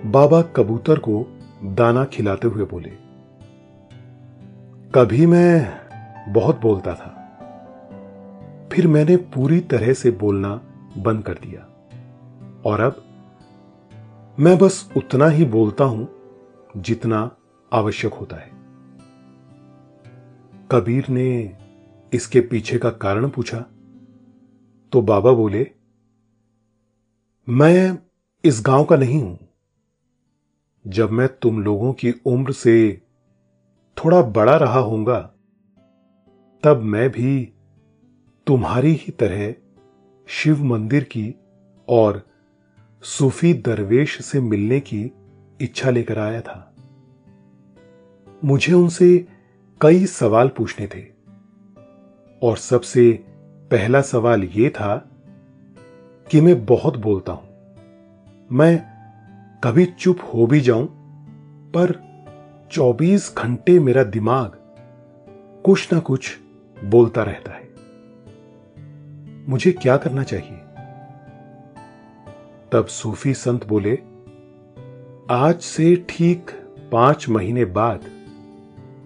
बाबा 0.05 0.41
कबूतर 0.55 0.99
को 0.99 1.25
दाना 1.63 2.05
खिलाते 2.05 2.47
हुए 2.47 2.65
बोले, 2.65 2.91
कभी 4.95 5.25
मैं 5.25 5.84
बहुत 6.27 6.61
बोलता 6.61 6.95
था। 6.95 7.21
फिर 8.73 8.87
मैंने 8.87 9.17
पूरी 9.17 9.59
तरह 9.59 9.93
से 9.93 10.11
बोलना 10.11 10.61
बंद 10.97 11.23
कर 11.23 11.33
दिया। 11.33 11.61
और 12.65 12.81
अब 12.81 13.05
मैं 14.39 14.57
बस 14.57 14.91
उतना 14.97 15.27
ही 15.27 15.45
बोलता 15.45 15.83
हूँ 15.83 16.07
जितना 16.77 17.35
आवश्यक 17.73 18.13
होता 18.13 18.35
है। 18.35 18.51
कबीर 20.71 21.09
ने 21.09 21.57
इसके 22.13 22.41
पीछे 22.41 22.77
का 22.77 22.89
कारण 22.89 23.29
पूछा। 23.29 23.65
तो 24.91 25.01
बाबा 25.01 25.31
बोले, 25.31 25.71
मैं 27.49 27.97
इस 28.43 28.63
गाँव 28.65 28.85
का 28.85 28.95
नहीं 28.95 29.21
हूँ। 29.21 29.39
जब 30.87 31.11
मैं 31.11 31.27
तुम 31.27 31.63
लोगों 31.63 31.93
की 31.93 32.13
उम्र 32.25 32.51
से 32.51 33.01
थोड़ा 33.97 34.21
बड़ा 34.21 34.57
रहा 34.57 34.79
होऊँगा 34.79 35.34
तब 36.65 36.81
मैं 36.81 37.09
भी 37.09 37.53
तुम्हारी 38.47 38.91
ही 38.91 39.11
तरह 39.11 39.55
शिव 40.27 40.63
मंदिर 40.63 41.03
की 41.03 41.35
और 41.89 42.21
सूफी 43.01 43.53
दरवेश 43.53 44.25
से 44.25 44.39
मिलने 44.39 44.79
की 44.79 45.11
इच्छा 45.61 45.89
लेकर 45.89 46.19
आया 46.19 46.41
था। 46.41 46.75
मुझे 48.45 48.73
उनसे 48.73 49.27
कई 49.81 50.05
सवाल 50.05 50.47
पूछने 50.47 50.87
थे 50.87 51.05
और 52.41 52.57
सबसे 52.57 53.23
पहला 53.71 54.01
सवाल 54.01 54.43
यह 54.43 54.69
था 54.69 55.09
कि 56.31 56.41
मैं 56.41 56.65
बहुत 56.65 56.97
बोलता 56.97 57.31
हूँ। 57.31 57.49
मैं 58.51 58.83
कभी 59.63 59.85
चुप 59.85 60.17
हो 60.33 60.47
भी 60.47 60.61
जाऊँ, 60.61 60.87
पर 61.71 62.03
24 62.71 63.35
घंटे 63.37 63.79
मेरा 63.79 64.03
दिमाग 64.03 64.51
कुछ 65.65 65.93
ना 65.93 65.99
कुछ 65.99 66.39
बोलता 66.85 67.23
रहता 67.23 67.51
है। 67.51 67.69
मुझे 69.49 69.71
क्या 69.71 69.97
करना 69.97 70.23
चाहिए? 70.23 70.57
तब 72.71 72.85
सूफी 72.85 73.33
संत 73.33 73.67
बोले, 73.67 73.99
आज 75.29 75.59
से 75.61 76.05
ठीक 76.09 76.51
पाँच 76.91 77.29
महीने 77.29 77.65
बाद 77.65 78.01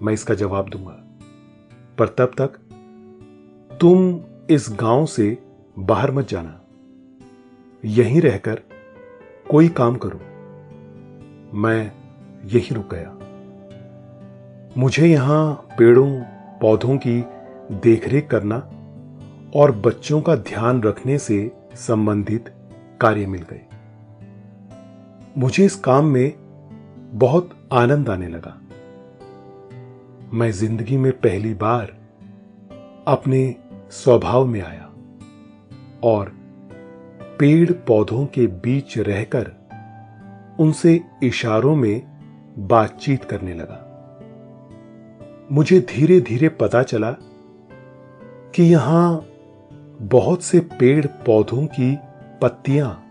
मैं 0.01 0.13
इसका 0.13 0.33
जवाब 0.33 0.69
दूँगा। 0.69 1.03
पर 1.97 2.07
तब 2.07 2.31
तक 2.41 2.47
तुम 3.81 4.21
इस 4.49 4.67
गाँव 4.69 5.05
से 5.05 5.37
बाहर 5.79 6.11
मत 6.11 6.27
जाना। 6.27 6.61
यहीं 7.85 8.21
रहकर 8.21 8.61
कोई 9.51 9.69
काम 9.69 9.95
करो। 9.95 10.19
मैं 11.57 11.91
यहीं 12.45 12.75
रुक 12.75 12.95
गया। 12.95 13.15
मुझे 14.77 15.07
यहाँ 15.07 15.53
पेड़ों, 15.53 16.21
पौधों 16.61 16.97
की 16.97 17.23
देखरेख 17.71 18.27
करना 18.27 18.57
और 19.55 19.71
बच्चों 19.71 20.21
का 20.21 20.35
ध्यान 20.35 20.81
रखने 20.83 21.17
से 21.17 21.51
संबंधित 21.75 22.53
कार्य 23.01 23.25
मिल 23.25 23.41
गए। 23.41 23.61
मुझे 25.37 25.65
इस 25.65 25.75
काम 25.75 26.05
में 26.05 26.33
बहुत 27.13 27.49
आनंद 27.73 28.09
आने 28.09 28.27
लगा। 28.27 28.55
मैं 30.33 30.51
ज़िंदगी 30.51 30.97
में 30.97 31.11
पहली 31.11 31.53
बार 31.53 31.97
अपने 33.07 33.55
स्वभाव 33.91 34.45
में 34.45 34.61
आया 34.61 34.89
और 36.03 36.31
पेड़ 37.39 37.71
पौधों 37.71 38.25
के 38.25 38.47
बीच 38.47 38.97
रहकर 38.97 39.51
उनसे 40.59 40.99
इशारों 41.23 41.75
में 41.75 42.01
बातचीत 42.67 43.23
करने 43.23 43.53
लगा। 43.53 43.85
मुझे 45.51 45.79
धीरे 45.79 46.21
धीरे 46.21 46.49
पता 46.49 46.83
चला 46.83 47.15
कि 48.55 48.63
यहाँ 48.63 49.25
बहुत 50.01 50.43
से 50.43 50.59
पेड़ 50.59 51.05
पौधों 51.05 51.65
की 51.65 51.97
पत्तियाँ 52.41 53.05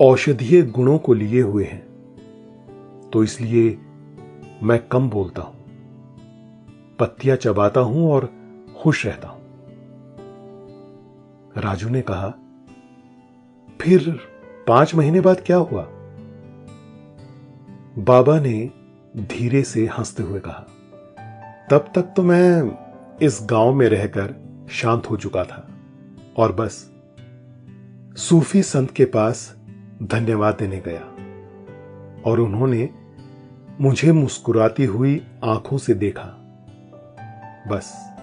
औषधीय 0.00 0.62
गुणों 0.62 0.98
को 0.98 1.14
लिए 1.14 1.40
हुए 1.40 1.64
हैं। 1.64 3.10
तो 3.12 3.24
इसलिए 3.24 3.78
मैं 4.62 4.78
कम 4.88 5.10
बोलता 5.10 5.42
हूँ, 5.42 5.54
पत्तियाँ 6.98 7.36
चबाता 7.36 7.80
हूँ 7.80 8.10
और 8.12 8.30
खुश 8.82 9.06
रहता 9.06 9.28
हूँ। 9.28 9.40
राजू 11.56 11.88
ने 11.88 12.02
कहा, 12.02 12.28
फिर 13.80 14.20
पाँच 14.68 14.94
महीने 14.94 15.20
बाद 15.20 15.42
क्या 15.46 15.56
हुआ? 15.56 15.86
बाबा 17.98 18.40
ने 18.40 18.70
धीरे 19.16 19.62
से 19.62 19.86
हँसते 19.98 20.22
हुए 20.22 20.40
कहा, 20.40 20.66
तब 21.70 21.92
तक 21.94 22.12
तो 22.16 22.22
मैं 22.22 22.85
इस 23.22 23.40
गाँव 23.42 23.74
में 23.74 23.88
रहकर 23.88 24.34
शांत 24.70 25.10
हो 25.10 25.16
चुका 25.16 25.44
था। 25.44 25.68
और 26.36 26.52
बस, 26.52 26.92
सूफी 28.16 28.62
संत 28.62 28.90
के 28.90 29.04
पास 29.04 29.56
धन्यवाद 30.02 30.54
देने 30.54 30.80
गया। 30.80 31.00
और 32.30 32.40
उन्होंने 32.40 32.90
मुझे 33.80 34.12
मुस्कुराती 34.12 34.84
हुई 34.84 35.26
आँखों 35.44 35.78
से 35.78 35.94
देखा। 35.94 36.26
बस, 37.68 38.14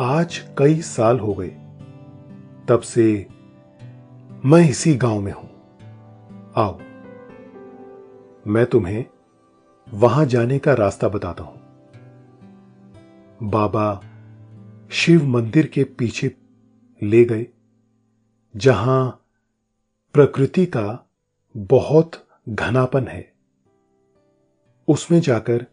आज 0.00 0.44
कई 0.58 0.80
साल 0.80 1.18
हो 1.18 1.34
गए। 1.34 1.56
तब 2.68 2.80
से 2.80 3.26
मैं 4.44 4.70
इसी 4.70 4.94
गाँव 4.94 5.20
में 5.20 5.32
हूँ। 5.32 5.50
आओ, 6.56 6.78
मैं 8.46 8.66
तुम्हें 8.66 9.04
वहाँ 9.94 10.24
जाने 10.24 10.58
का 10.58 10.74
रास्ता 10.74 11.08
बताता 11.08 11.44
हूँ। 11.44 11.57
बाबा 13.42 14.00
शिव 14.90 15.24
मंदिर 15.24 15.66
के 15.66 15.84
पीछे 15.84 16.34
ले 17.02 17.24
गए, 17.24 17.46
जहाँ 18.56 19.24
प्रकृति 20.14 20.66
का 20.66 21.10
बहुत 21.56 22.26
घनापन 22.48 23.08
है। 23.08 23.32
उसमें 24.88 25.20
जाकर 25.20 25.66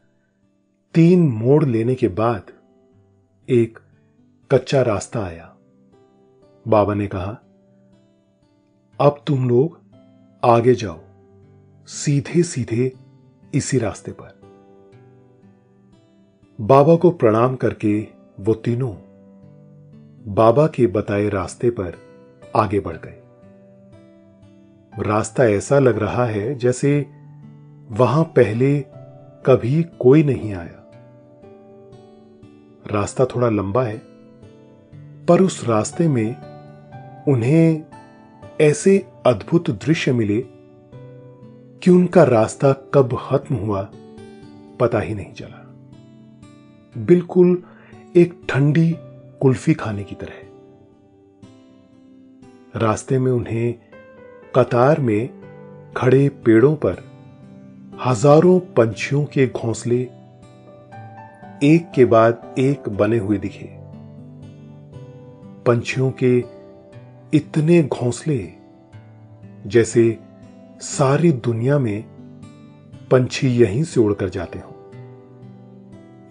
तीन 0.93 1.27
मोड़ 1.29 1.63
लेने 1.65 1.95
के 1.95 2.07
बाद 2.07 2.51
एक 3.49 3.79
कच्चा 4.51 4.81
रास्ता 4.81 5.23
आया। 5.25 5.55
बाबा 6.67 6.93
ने 6.93 7.07
कहा, 7.07 7.31
अब 8.99 9.23
तुम 9.27 9.49
लोग 9.49 9.79
आगे 10.43 10.75
जाओ 10.75 10.99
सीधे 11.87 12.43
सीधे 12.43 12.91
इसी 13.53 13.77
रास्ते 13.77 14.11
पर। 14.11 14.44
बाबा 16.61 16.95
को 16.95 17.09
प्रणाम 17.11 17.55
करके 17.55 18.07
वो 18.39 18.53
तीनों 18.53 18.93
बाबा 20.35 20.67
के 20.67 20.87
बताए 20.87 21.29
रास्ते 21.29 21.69
पर 21.69 21.97
आगे 22.55 22.79
बढ़ 22.79 22.97
गए। 22.97 23.21
रास्ता 25.03 25.45
ऐसा 25.45 25.79
लग 25.79 25.97
रहा 25.97 26.25
है 26.25 26.55
जैसे 26.55 27.05
वहाँ 27.89 28.23
पहले 28.23 28.79
कभी 29.45 29.83
कोई 29.99 30.23
नहीं 30.23 30.53
आया। 30.53 30.91
रास्ता 32.91 33.25
थोड़ा 33.25 33.49
लंबा 33.49 33.83
है, 33.83 34.01
पर 35.25 35.41
उस 35.41 35.67
रास्ते 35.67 36.07
में 36.07 36.35
उन्हें 37.27 37.83
ऐसे 38.61 39.05
अद्भुत 39.25 39.69
दृश्य 39.69 40.11
मिले 40.11 40.43
कि 41.83 41.91
उनका 41.91 42.23
रास्ता 42.23 42.73
कब 42.73 43.17
खत्म 43.29 43.55
हुआ 43.55 43.89
पता 44.79 44.99
ही 44.99 45.15
नहीं 45.15 45.33
चला। 45.33 45.54
बिल्कुल 46.97 47.63
एक 48.15 48.33
ठंडी 48.49 48.95
कुल्फी 49.41 49.73
खाने 49.73 50.03
की 50.03 50.15
तरह 50.15 50.41
रास्ते 52.79 53.19
में 53.19 53.31
उन्हें 53.31 53.73
कतार 54.55 54.99
में 54.99 55.29
खड़े 55.97 56.29
पेड़ों 56.29 56.75
पर 56.75 57.03
हज़ारों 58.05 58.59
पंछियों 58.59 59.23
के 59.25 59.47
घोंसले 59.47 60.01
एक 61.63 61.91
के 61.95 62.05
बाद 62.05 62.55
एक 62.57 62.89
बने 62.89 63.17
हुए 63.17 63.37
दिखे। 63.37 63.69
पंछियों 65.65 66.11
के 66.23 66.37
इतने 67.33 67.83
घोंसले 67.83 68.53
जैसे 69.67 70.19
सारी 70.81 71.31
दुनिया 71.31 71.79
में 71.79 72.03
पंछी 73.11 73.47
यहीं 73.47 73.83
से 73.83 73.99
उड़कर 73.99 74.29
जाते 74.29 74.59
हों। 74.59 74.74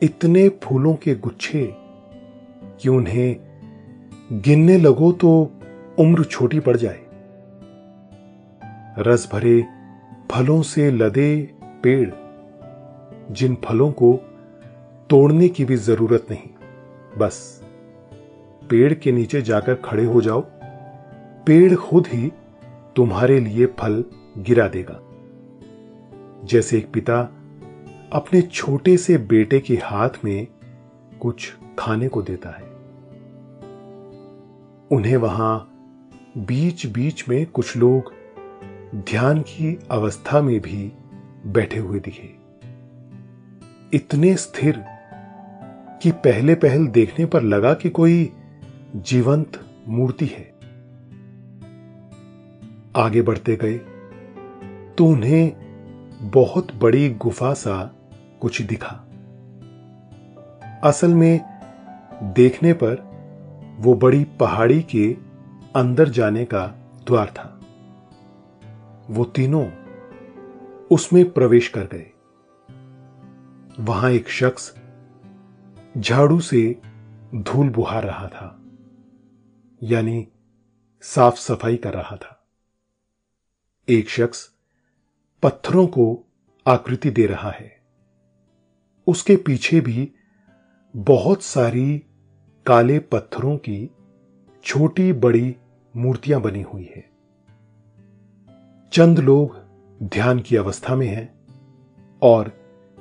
इतने 0.05 0.49
फूलों 0.62 0.95
के 0.95 1.14
गुच्छे 1.14 1.64
कि 2.81 2.88
उन्हें 2.88 3.37
गिनने 4.33 4.79
लगो 4.79 5.12
तो 5.12 5.31
उम्र 5.99 6.25
छोटी 6.25 6.61
पड़ 6.61 6.77
जाए। 6.77 7.01
रस 8.99 9.29
भरे 9.33 9.64
फलों 10.31 10.62
से 10.62 10.90
लदे 10.90 11.31
पेड़, 11.83 12.11
जिन 13.31 13.57
फलों 13.64 13.90
को 13.93 14.12
तोड़ने 15.11 15.49
की 15.49 15.64
भी 15.64 15.77
ज़रूरत 15.77 16.27
नहीं, 16.31 16.49
बस 17.19 17.61
पेड़ 18.71 18.93
के 18.95 19.12
नीचे 19.12 19.43
जाकर 19.43 19.75
खड़े 19.75 20.05
हो 20.05 20.21
जाओ। 20.21 20.40
पेड़ 21.47 21.75
खुद 21.75 22.07
ही 22.07 22.33
तुम्हारे 22.97 23.40
लिए 23.40 23.67
फल 23.79 24.05
गिरा 24.38 24.69
देगा। 24.69 25.01
जैसे 26.47 26.79
एक 26.79 26.93
पिता 26.93 27.23
अपने 28.14 28.42
छोटे 28.42 28.96
से 28.96 29.18
बेटे 29.18 29.61
के 29.61 29.74
हाथ 29.74 30.09
में 30.24 30.46
कुछ 31.20 31.55
खाने 31.79 32.09
को 32.09 32.22
देता 32.22 32.50
है। 32.50 32.64
उन्हें 34.90 35.16
वहाँ 35.16 35.70
बीच 36.38 36.87
बीच 36.87 37.29
में 37.29 37.46
कुछ 37.46 37.77
लोग 37.77 38.12
ध्यान 38.94 39.40
की 39.40 39.79
अवस्था 39.90 40.42
में 40.42 40.61
भी 40.61 40.92
बैठे 41.46 41.79
हुए 41.79 42.00
दिखे। 42.00 42.35
इतने 43.96 44.35
स्थिर 44.35 44.85
कि 46.03 46.11
पहले 46.11 46.55
पहल 46.55 46.87
देखने 46.87 47.27
पर 47.27 47.42
लगा 47.42 47.74
कि 47.74 47.90
कोई 47.90 48.33
जीवंत 48.96 49.64
मूर्ति 49.88 50.27
है। 50.27 50.55
आगे 52.96 53.22
बढ़ते 53.22 53.57
गए 53.57 53.79
तो 54.98 55.07
उन्हें 55.07 55.53
बहुत 56.20 56.74
बड़ी 56.74 57.11
गुफा 57.11 57.55
सा 57.55 57.96
कुछ 58.45 58.61
दिखा। 58.63 58.95
असल 60.85 61.15
में, 61.15 61.41
देखने 62.35 62.73
पर 62.73 62.97
वो 63.79 63.95
बड़ी 63.95 64.25
पहाड़ी 64.25 64.83
के 64.83 65.17
अंदर 65.77 66.09
जाने 66.09 66.45
का 66.45 66.67
द्वार 67.07 67.31
था। 67.31 67.61
वो 69.11 69.25
तीनों 69.25 69.67
उसमें 70.91 71.33
प्रवेश 71.33 71.69
कर 71.69 71.85
गए। 71.85 72.07
वहाँ 73.81 74.11
एक 74.11 74.29
शख्स 74.29 74.75
झाड़ू 75.99 76.41
से 76.41 76.81
धूल 77.35 77.71
बुहा 77.71 78.01
रहा 78.01 78.29
था, 78.29 78.61
यानी 79.83 80.27
साफ़ 81.03 81.37
सफ़ाई 81.37 81.77
कर 81.77 81.95
रहा 81.95 82.17
था। 82.17 82.45
एक 83.89 84.09
शख्स 84.09 84.51
पत्थरों 85.43 85.87
को 85.87 86.27
आकृति 86.67 87.11
दे 87.11 87.27
रहा 87.27 87.51
है। 87.51 87.84
उसके 89.07 89.37
पीछे 89.37 89.81
भी 89.81 90.12
बहुत 90.97 91.43
सारी 91.43 92.03
काले 92.67 92.99
पत्थरों 92.99 93.57
की 93.57 93.90
छोटी 94.64 95.12
बड़ी 95.12 95.57
मूर्तियाँ 95.97 96.40
बनी 96.40 96.62
हुई 96.62 96.90
है। 96.97 97.11
चंद 98.93 99.19
लोग 99.19 99.57
ध्यान 100.03 100.38
की 100.40 100.57
अवस्था 100.57 100.97
में 100.97 101.07
हैं 101.07 101.35
और 102.23 102.53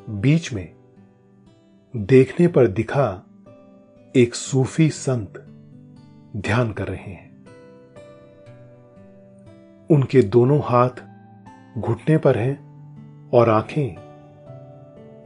बीच 0.09 0.53
में 0.53 0.73
देखने 1.95 2.47
पर 2.47 2.67
दिखा 2.67 3.23
एक 4.15 4.35
सूफी 4.35 4.89
संत 4.89 5.33
ध्यान 6.37 6.71
कर 6.71 6.87
रहे 6.87 7.11
हैं। 7.11 7.33
उनके 9.91 10.21
दोनों 10.21 10.61
हाथ 10.63 10.89
घुटने 11.77 12.17
पर 12.17 12.37
हैं 12.37 12.73
और 13.29 13.49
आँखें 13.49 14.02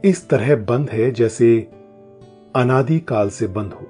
इस 0.04 0.28
तरह 0.28 0.56
बंद 0.56 0.90
है 0.90 1.10
जैसे 1.10 1.70
अनादि 2.56 3.00
काल 3.00 3.30
से 3.30 3.46
बंद 3.46 3.72
हो। 3.72 3.86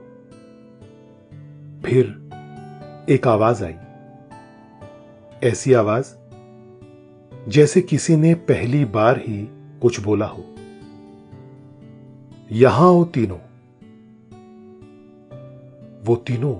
फिर 1.84 2.30
एक 3.08 3.26
आवाज़ 3.26 3.64
आई। 3.64 3.74
ऐसी 5.44 5.72
आवाज़ 5.72 6.14
जैसे 7.48 7.80
किसी 7.80 8.16
ने 8.16 8.34
पहली 8.34 8.84
बार 8.84 9.18
ही 9.18 9.48
कुछ 9.82 10.00
बोला 10.00 10.26
हो। 10.26 10.44
यहाँ 12.52 12.92
हो 12.92 13.04
तीनों। 13.04 13.38
वो 16.04 16.16
तीनों 16.16 16.56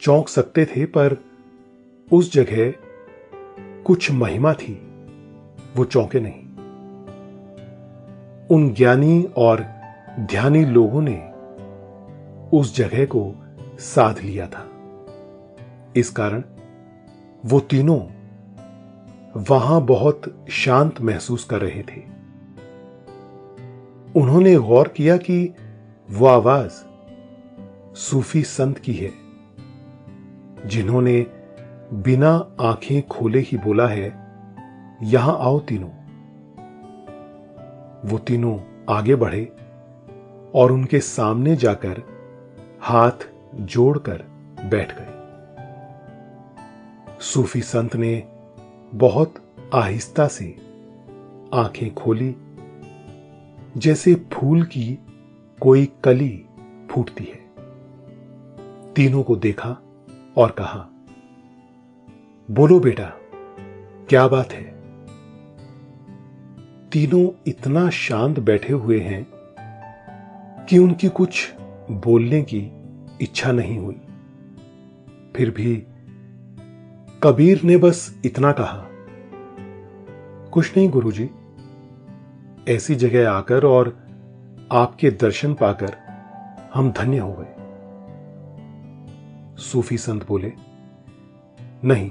चौंक 0.00 0.28
सकते 0.28 0.66
थे, 0.66 0.84
पर 0.84 1.16
उस 2.12 2.32
जगह 2.32 2.74
कुछ 3.82 4.10
महिमा 4.10 4.54
थी, 4.54 4.74
वो 5.76 5.84
चौंके 5.84 6.20
नहीं। 6.20 6.43
उन 8.50 8.74
ज्ञानी 8.74 9.28
और 9.36 9.66
ध्यानी 10.20 10.64
लोगों 10.64 11.02
ने 11.02 11.30
उस 12.58 12.76
जगह 12.76 13.04
को 13.04 13.34
साध 13.78 14.18
लिया 14.18 14.46
था। 14.46 14.66
इस 15.96 16.10
कारण 16.10 16.42
वो 17.46 17.60
तीनों 17.60 18.00
वहाँ 19.50 19.80
बहुत 19.80 20.46
शांत 20.50 21.00
महसूस 21.00 21.44
कर 21.44 21.60
रहे 21.60 21.82
थे। 21.82 22.02
उन्होंने 24.20 24.56
गौर 24.56 24.88
किया 24.88 25.16
कि 25.16 25.54
वह 26.10 26.32
आवाज़ 26.32 26.72
सूफी 27.96 28.42
संत 28.42 28.78
की 28.78 28.92
है, 28.92 29.10
जिन्होंने 30.66 31.26
बिना 31.92 32.48
आँखें 32.60 33.06
खोले 33.08 33.38
ही 33.38 33.56
बोला 33.56 33.86
है, 33.86 34.06
यहाँ 35.02 35.36
आओ 35.40 35.60
तीनों। 35.60 36.03
वो 38.04 38.18
तीनों 38.18 38.58
आगे 38.88 39.14
बढ़े 39.14 39.52
और 40.54 40.72
उनके 40.72 41.00
सामने 41.00 41.56
जाकर 41.56 42.02
हाथ 42.80 43.28
जोड़कर 43.54 44.24
बैठ 44.64 44.92
गए। 44.98 45.14
सूफी 47.20 47.60
संत 47.60 47.96
ने 47.96 48.22
बहुत 48.94 49.34
आहिस्ता 49.74 50.26
से 50.26 50.56
आँखें 51.54 51.94
खोली, 51.94 52.36
जैसे 53.76 54.14
फूल 54.14 54.62
की 54.62 54.98
कोई 55.60 55.92
कली 56.04 56.46
फूटती 56.90 57.24
है। 57.24 57.44
तीनों 58.92 59.22
को 59.22 59.36
देखा 59.36 59.76
और 60.36 60.50
कहा, 60.50 60.88
बोलो 62.50 62.80
बेटा, 62.80 63.12
क्या 64.08 64.28
बात 64.28 64.52
है? 64.52 64.73
तीनों 66.94 67.42
इतना 67.46 67.90
शांत 67.90 68.40
बैठे 68.40 68.72
हुए 68.72 69.00
हैं 69.00 69.26
कि 70.64 70.78
उनकी 70.78 71.08
कुछ 71.08 71.54
बोलने 71.90 72.42
की 72.42 72.72
इच्छा 73.20 73.52
नहीं 73.52 73.78
हुई। 73.78 74.00
फिर 75.36 75.50
भी 75.50 75.86
कबीर 77.22 77.62
ने 77.62 77.76
बस 77.76 78.20
इतना 78.24 78.52
कहा, 78.52 78.86
कुछ 80.50 80.76
नहीं 80.76 80.90
गुरुजी, 80.90 81.30
ऐसी 82.68 82.94
जगह 82.94 83.30
आकर 83.30 83.64
और 83.64 84.06
आपके 84.72 85.10
दर्शन 85.10 85.54
पाकर 85.54 85.96
हम 86.74 86.92
धन्य 86.92 87.18
हो 87.18 87.36
गए। 87.38 87.54
सूफी 89.62 89.98
संत 89.98 90.28
बोले, 90.28 90.52
नहीं, 91.84 92.10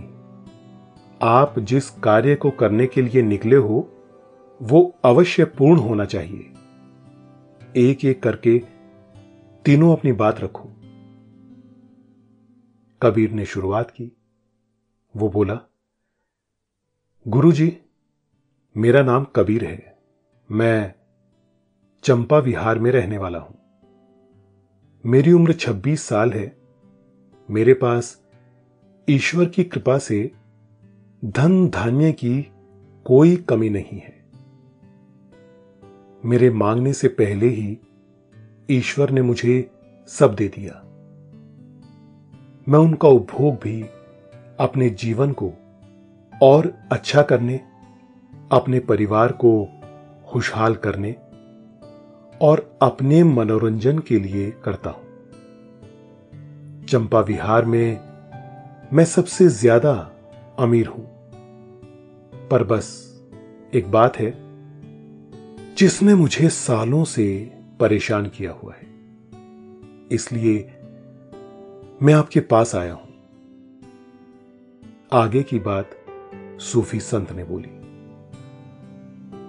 आप 1.22 1.60
जिस 1.60 1.90
कार्य 1.90 2.36
को 2.36 2.50
करने 2.50 2.88
के 2.88 3.02
लिए 3.02 3.22
निकले 3.22 3.56
हो 3.56 3.90
वो 4.64 4.96
अवश्य 5.06 5.46
पूर्ण 5.46 5.80
होना 5.80 6.06
चाहिए। 6.06 6.54
एक 7.78 8.06
एक 8.06 8.24
करके 8.24 8.60
तीनों 9.66 9.98
अपनी 9.98 10.12
बात 10.12 10.40
रखो। 10.40 10.70
कबीर 13.02 13.32
ने 13.32 13.46
शुरुआत 13.46 13.92
की। 13.92 14.12
वो 15.16 15.30
बोला, 15.30 15.60
गुरुजी, 17.28 17.78
मेरा 18.78 19.04
नाम 19.04 19.24
कबीर 19.24 19.66
है। 19.66 19.98
मैं 20.52 20.96
चंपा 22.04 22.40
विहार 22.40 22.80
में 22.80 22.92
रहने 22.92 23.18
वाला 23.18 23.40
हूँ। 23.40 23.58
मेरी 25.06 25.32
उम्र 25.32 25.54
26 25.54 26.04
साल 26.04 26.32
है। 26.32 26.58
मेरे 27.50 27.74
पास 27.74 28.24
ईश्वर 29.10 29.46
की 29.46 29.64
कृपा 29.64 29.98
से 29.98 30.32
धन 31.26 31.70
धान्य 31.70 32.12
की 32.12 32.52
कोई 33.06 33.36
कमी 33.36 33.70
नहीं 33.70 34.00
है। 34.00 34.23
मेरे 36.26 36.50
मांगने 36.50 36.94
से 36.94 37.08
पहले 37.08 37.48
ही 37.48 37.78
ईश्वर 38.70 39.10
ने 39.10 39.22
मुझे 39.22 39.70
सब 40.08 40.36
दे 40.36 40.48
दिया। 40.48 40.82
मैं 42.68 42.80
उनका 42.80 43.08
उपभोग 43.08 43.56
भी 43.56 43.82
अपने 44.60 44.90
जीवन 44.90 45.32
को 45.32 45.52
और 46.34 46.74
अच्छा 46.92 47.22
करने, 47.22 47.60
अपने 48.52 48.80
परिवार 48.80 49.32
को 49.32 49.70
खुशहाल 50.28 50.76
करने 50.76 51.16
और 52.42 52.78
अपने 52.82 53.24
मनोरंजन 53.24 54.00
के 54.00 54.20
लिए 54.20 54.52
करता 54.64 54.90
हूँ। 54.90 55.02
चंपा 56.86 57.20
विहार 57.20 57.66
में 57.66 58.00
मैं 58.94 59.06
सबसे 59.06 59.48
ज़्यादा 59.48 60.12
अमीर 60.60 60.88
हूँ। 60.88 61.06
पर 62.52 62.64
बस 62.64 62.92
एक 63.74 63.92
बात 63.92 64.18
है 64.18 64.43
जिसने 65.78 66.16
मुझे 66.16 66.50
सालों 66.50 67.04
से 67.04 67.52
परेशान 67.80 68.26
किया 68.26 68.52
हुआ 68.52 68.74
है। 68.74 68.88
इसलिए 70.12 70.74
मैं 72.02 72.14
आपके 72.14 72.40
पास 72.40 72.76
आया 72.76 72.94
हूँ। 72.94 73.14
आगे 75.14 75.44
की 75.44 75.60
बात 75.60 75.90
सूफी 76.62 77.00
संत 77.00 77.32
ने 77.32 77.44
बोली। 77.44 77.84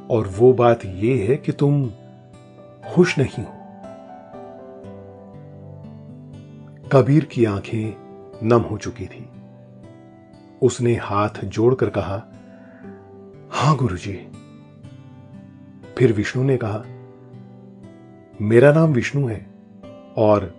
और 0.07 0.27
वो 0.29 0.53
बात 0.53 0.85
यह 0.85 1.27
है 1.29 1.37
कि 1.37 1.53
तुम 1.53 1.91
खुश 2.95 3.19
नहीं 3.19 3.45
हो। 3.45 3.53
कबीर 6.93 7.25
की 7.25 7.45
आँखें 7.45 7.93
नम 8.49 8.61
हो 8.61 8.79
चुकी 8.79 9.07
थी। 9.07 9.29
उसने 10.63 10.95
हाथ 10.95 11.45
जोड़कर 11.45 11.91
कहा, 11.91 12.27
हाँ 13.51 13.77
गुरुजी 13.77 14.13
फिर 15.99 16.13
विष्णु 16.13 16.45
ने 16.45 16.57
कहा, 16.57 16.85
मेरा 18.41 18.73
नाम 18.73 18.93
विष्णु 18.93 19.27
है 19.27 19.47
और 20.17 20.55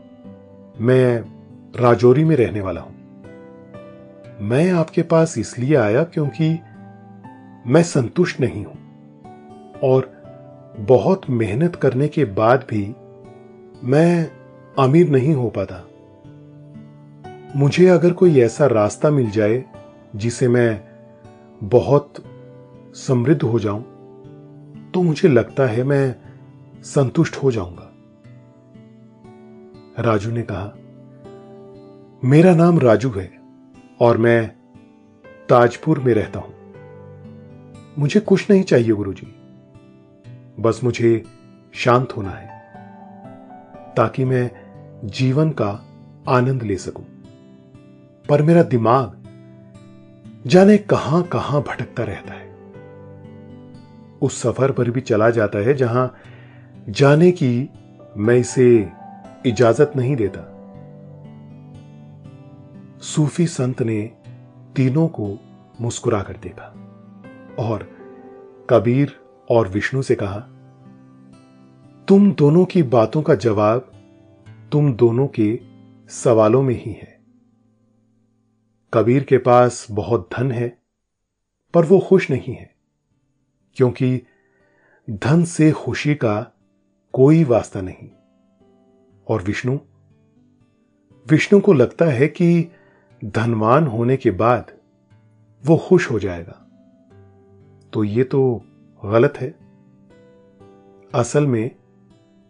मैं 0.79 1.19
राजौरी 1.75 2.23
में 2.23 2.35
रहने 2.35 2.61
वाला 2.61 2.81
हूँ। 2.81 2.95
मैं 4.41 4.71
आपके 4.71 5.01
पास 5.01 5.37
इसलिए 5.37 5.75
आया 5.75 6.03
क्योंकि 6.03 6.59
मैं 7.67 7.83
संतुष्ट 7.83 8.39
नहीं 8.39 8.65
हूँ 8.65 8.77
और 9.83 10.11
बहुत 10.79 11.29
मेहनत 11.29 11.75
करने 11.75 12.07
के 12.07 12.25
बाद 12.25 12.65
भी 12.69 12.95
मैं 13.83 14.31
अमीर 14.79 15.09
नहीं 15.09 15.33
हो 15.33 15.49
पाता। 15.49 15.83
मुझे 17.55 17.87
अगर 17.87 18.13
कोई 18.13 18.39
ऐसा 18.39 18.65
रास्ता 18.65 19.09
मिल 19.09 19.29
जाए 19.31 19.65
जिसे 20.15 20.47
मैं 20.47 20.83
बहुत 21.63 22.13
समृद्ध 22.95 23.41
हो 23.41 23.59
जाऊँ 23.59 23.94
तो 24.95 25.01
मुझे 25.01 25.27
लगता 25.27 25.65
है 25.65 25.83
मैं 25.83 26.15
संतुष्ट 26.83 27.35
हो 27.35 27.51
जाऊँगा। 27.51 27.91
राजू 29.99 30.31
ने 30.31 30.41
कहा, 30.51 30.73
मेरा 32.29 32.55
नाम 32.55 32.79
राजू 32.79 33.09
है 33.09 33.39
और 34.01 34.17
मैं 34.17 34.55
ताजपुर 35.49 35.99
में 35.99 36.13
रहता 36.13 36.39
हूँ। 36.39 36.53
मुझे 37.99 38.19
कुछ 38.19 38.51
नहीं 38.51 38.63
चाहिए 38.63 38.91
गुरुजी। 38.91 39.35
बस 40.59 40.81
मुझे 40.83 41.23
शांत 41.73 42.11
होना 42.17 42.29
है, 42.29 42.47
ताकि 43.93 44.25
मैं 44.25 44.51
जीवन 45.05 45.49
का 45.51 45.85
आनंद 46.29 46.63
ले 46.63 46.77
सकूँ। 46.77 47.05
पर 48.29 48.41
मेरा 48.41 48.63
दिमाग 48.63 49.23
जाने 50.47 50.77
कहाँ 50.77 51.23
कहाँ 51.23 51.61
भटकता 51.61 52.03
रहता 52.03 52.33
है। 52.33 52.44
उस 54.25 54.41
सफ़र 54.41 54.71
पर 54.71 54.89
भी 54.89 55.01
चला 55.01 55.29
जाता 55.29 55.59
है 55.59 55.73
जहाँ 55.73 56.13
जाने 56.89 57.31
की 57.31 57.69
मैं 58.17 58.35
इसे 58.35 58.67
इजाज़त 59.45 59.93
नहीं 59.95 60.15
देता। 60.15 60.51
सूफी 63.01 63.47
संत 63.47 63.81
ने 63.81 64.01
तीनों 64.75 65.07
को 65.07 65.27
मुस्कुरा 65.81 66.21
कर 66.23 66.33
देखा 66.33 66.73
और 67.59 67.87
कबीर 68.69 69.15
और 69.49 69.67
विष्णु 69.67 70.01
से 70.01 70.15
कहा, 70.15 70.39
तुम 72.07 72.31
दोनों 72.31 72.65
की 72.65 72.83
बातों 72.83 73.21
का 73.21 73.35
जवाब 73.35 73.91
तुम 74.71 74.93
दोनों 74.93 75.27
के 75.27 75.59
सवालों 76.09 76.61
में 76.63 76.73
ही 76.75 76.91
है। 76.91 77.19
कबीर 78.93 79.23
के 79.23 79.37
पास 79.37 79.87
बहुत 79.91 80.29
धन 80.37 80.51
है, 80.51 80.77
पर 81.73 81.85
वो 81.85 81.99
खुश 81.99 82.29
नहीं 82.31 82.55
है। 82.55 82.74
क्योंकि 83.75 84.21
धन 85.09 85.43
से 85.43 85.71
खुशी 85.71 86.15
का 86.15 86.51
कोई 87.13 87.43
वास्ता 87.43 87.81
नहीं। 87.81 88.09
और 89.27 89.43
विष्णु? 89.43 89.77
विष्णु 91.29 91.59
को 91.59 91.73
लगता 91.73 92.05
है 92.05 92.27
कि 92.27 92.71
धनवान 93.25 93.87
होने 93.87 94.17
के 94.17 94.31
बाद 94.31 94.71
वो 95.65 95.77
खुश 95.77 96.11
हो 96.11 96.19
जाएगा। 96.19 96.61
तो 97.93 98.03
ये 98.03 98.23
तो 98.23 98.65
गलत 99.05 99.33
है। 99.37 99.55
असल 101.15 101.47
में 101.47 101.75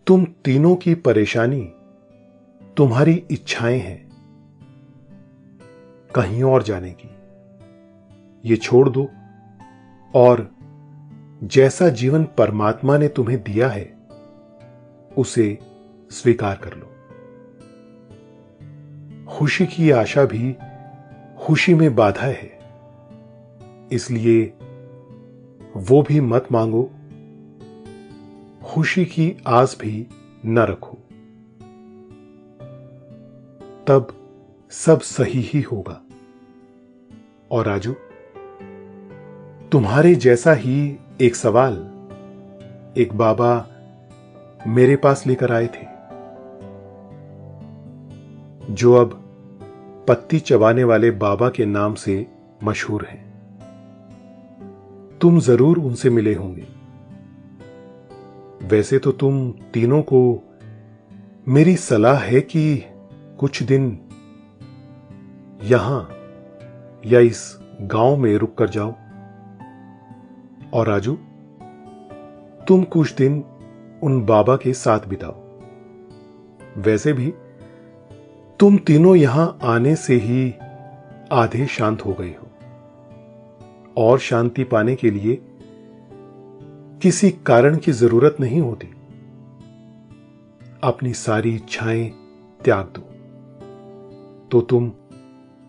तुम 0.07 0.25
तीनों 0.25 0.75
की 0.75 0.95
परेशानी, 0.95 1.73
तुम्हारी 2.77 3.25
इच्छाएँ 3.31 3.79
हैं। 3.79 4.11
कहीं 6.15 6.43
और 6.43 6.63
जाने 6.63 6.95
की। 7.01 7.09
ये 8.49 8.57
छोड़ 8.57 8.89
दो 8.89 9.09
और 10.15 10.54
जैसा 11.43 11.89
जीवन 11.89 12.23
परमात्मा 12.23 12.97
ने 12.97 13.07
तुम्हें 13.07 13.43
दिया 13.43 13.69
है, 13.69 13.97
उसे 15.17 15.59
स्वीकार 16.09 16.61
कर 16.63 16.73
लो। 16.73 16.91
खुशी 19.27 19.65
की 19.65 19.91
आशा 19.91 20.25
भी 20.25 20.55
खुशी 21.37 21.73
में 21.73 21.95
बाधा 21.95 22.25
है, 22.25 22.59
इसलिए 23.91 24.53
वो 25.77 26.01
भी 26.01 26.21
मत 26.21 26.47
मांगो। 26.51 26.91
खुशी 28.63 29.05
की 29.05 29.37
आस 29.47 29.77
भी 29.81 30.07
न 30.45 30.59
रखो। 30.59 30.97
तब 33.87 34.07
सब 34.69 34.99
सही 34.99 35.41
ही 35.41 35.61
होगा। 35.61 36.01
और 37.51 37.65
राजू, 37.65 37.95
तुम्हारे 39.71 40.15
जैसा 40.15 40.53
ही 40.53 40.99
एक 41.21 41.35
सवाल 41.35 41.73
एक 42.97 43.13
बाबा 43.13 43.67
मेरे 44.67 44.95
पास 44.95 45.27
लेकर 45.27 45.51
आए 45.51 45.67
थे। 45.67 45.85
जो 48.73 48.93
अब 48.93 49.13
पत्ती 50.07 50.39
चबाने 50.39 50.83
वाले 50.83 51.11
बाबा 51.11 51.49
के 51.49 51.65
नाम 51.65 51.93
से 51.93 52.27
मशहूर 52.63 53.05
हैं। 53.05 53.23
तुम 55.21 55.39
ज़रूर 55.39 55.79
उनसे 55.79 56.09
मिले 56.09 56.33
होंगे। 56.33 56.65
वैसे 58.67 58.99
तो 58.99 59.11
तुम 59.11 59.51
तीनों 59.51 60.01
को 60.01 60.43
मेरी 61.47 61.75
सलाह 61.75 62.19
है 62.19 62.41
कि 62.41 62.83
कुछ 63.39 63.63
दिन 63.63 63.99
यहाँ 65.63 66.09
या 67.05 67.19
इस 67.19 67.59
गाँव 67.81 68.17
में 68.17 68.37
रुक 68.37 68.57
कर 68.57 68.69
जाओ। 68.69 68.93
और 70.75 70.87
राजू, 70.87 71.17
तुम 72.67 72.83
कुछ 72.83 73.15
दिन 73.15 73.43
उन 74.03 74.25
बाबा 74.25 74.55
के 74.55 74.73
साथ 74.73 74.99
बिताओ। 74.99 75.35
वैसे 76.77 77.13
भी 77.13 77.33
तुम 78.59 78.77
तीनों 78.77 79.15
यहाँ 79.15 79.59
आने 79.63 79.95
से 79.95 80.15
ही 80.15 80.53
आधे 81.31 81.65
शांत 81.65 82.05
हो 82.05 82.13
गए 82.13 82.29
हो। 82.29 82.47
और 83.97 84.19
शांति 84.19 84.63
पाने 84.63 84.95
के 84.95 85.11
लिए 85.11 85.41
किसी 87.01 87.31
कारण 87.31 87.77
की 87.77 87.91
ज़रूरत 87.91 88.37
नहीं 88.39 88.61
होती। 88.61 88.87
अपनी 90.83 91.13
सारी 91.13 91.55
इच्छाएँ 91.55 92.09
त्याग 92.63 92.85
दो। 92.85 93.01
तो 94.51 94.61
तुम 94.61 94.91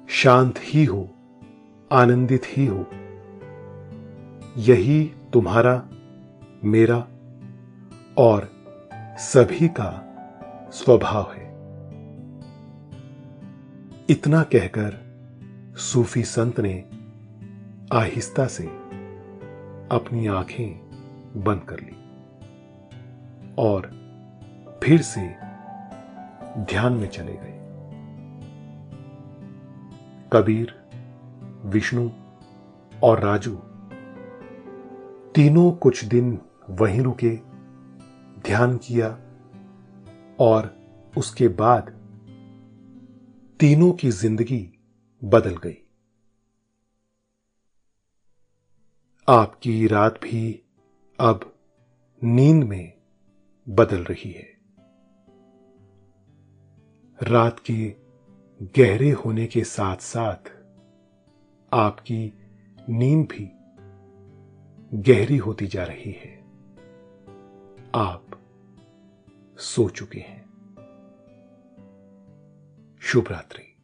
शांत 0.08 0.54
ही 0.58 0.84
हो, 0.84 1.08
आनंदित 1.92 2.42
ही 2.46 2.66
हो। 2.66 2.86
यही 4.58 5.04
तुम्हारा, 5.32 5.88
मेरा 6.64 7.06
और 8.18 8.50
सभी 9.18 9.68
का 9.68 10.02
स्वभाव 10.72 11.32
है। 11.32 11.46
इतना 14.08 14.42
कहकर 14.42 15.06
सूफी 15.76 16.22
संत 16.22 16.60
ने 16.60 16.84
आहिस्ता 17.92 18.46
से 18.46 18.66
अपनी 19.92 20.26
आँखें 20.26 20.80
बंद 21.44 21.62
कर 21.62 21.80
ली 21.80 21.96
और 23.58 23.82
फिर 24.82 25.02
से 25.02 25.36
ध्यान 26.58 26.92
में 26.92 27.08
चले 27.08 27.32
गए। 27.32 27.52
कबीर, 30.32 30.74
विष्णु 31.64 32.10
और 33.02 33.20
राजू 33.20 33.62
तीनों 35.36 35.72
कुछ 35.72 36.04
दिन 36.04 36.38
वहीं 36.70 37.00
रुके, 37.00 37.36
ध्यान 38.40 38.76
किया 38.76 39.08
और 40.40 40.76
उसके 41.18 41.48
बाद 41.48 41.90
तीनों 43.60 43.92
की 43.92 44.10
ज़िंदगी 44.10 44.78
बदल 45.24 45.56
गई। 45.56 45.76
आपकी 49.28 49.86
रात 49.86 50.20
भी 50.22 50.62
अब 51.20 51.54
नींद 52.24 52.64
में 52.64 52.92
बदल 53.68 54.04
रही 54.04 54.32
है। 54.32 54.48
रात 57.22 57.60
के 57.60 57.88
गहरे 58.62 59.10
होने 59.10 59.46
के 59.46 59.64
साथ 59.64 59.96
साथ 59.96 60.52
आपकी 61.74 62.32
नींद 62.88 63.26
भी 63.26 63.55
गहरी 64.96 65.36
होती 65.36 65.66
जा 65.66 65.84
रही 65.84 66.12
है। 66.12 66.44
आप 67.94 68.24
सो 69.58 69.88
चुके 69.88 70.20
हैं। 70.20 70.46
शुभ 73.00 73.28
रात्रि। 73.30 73.75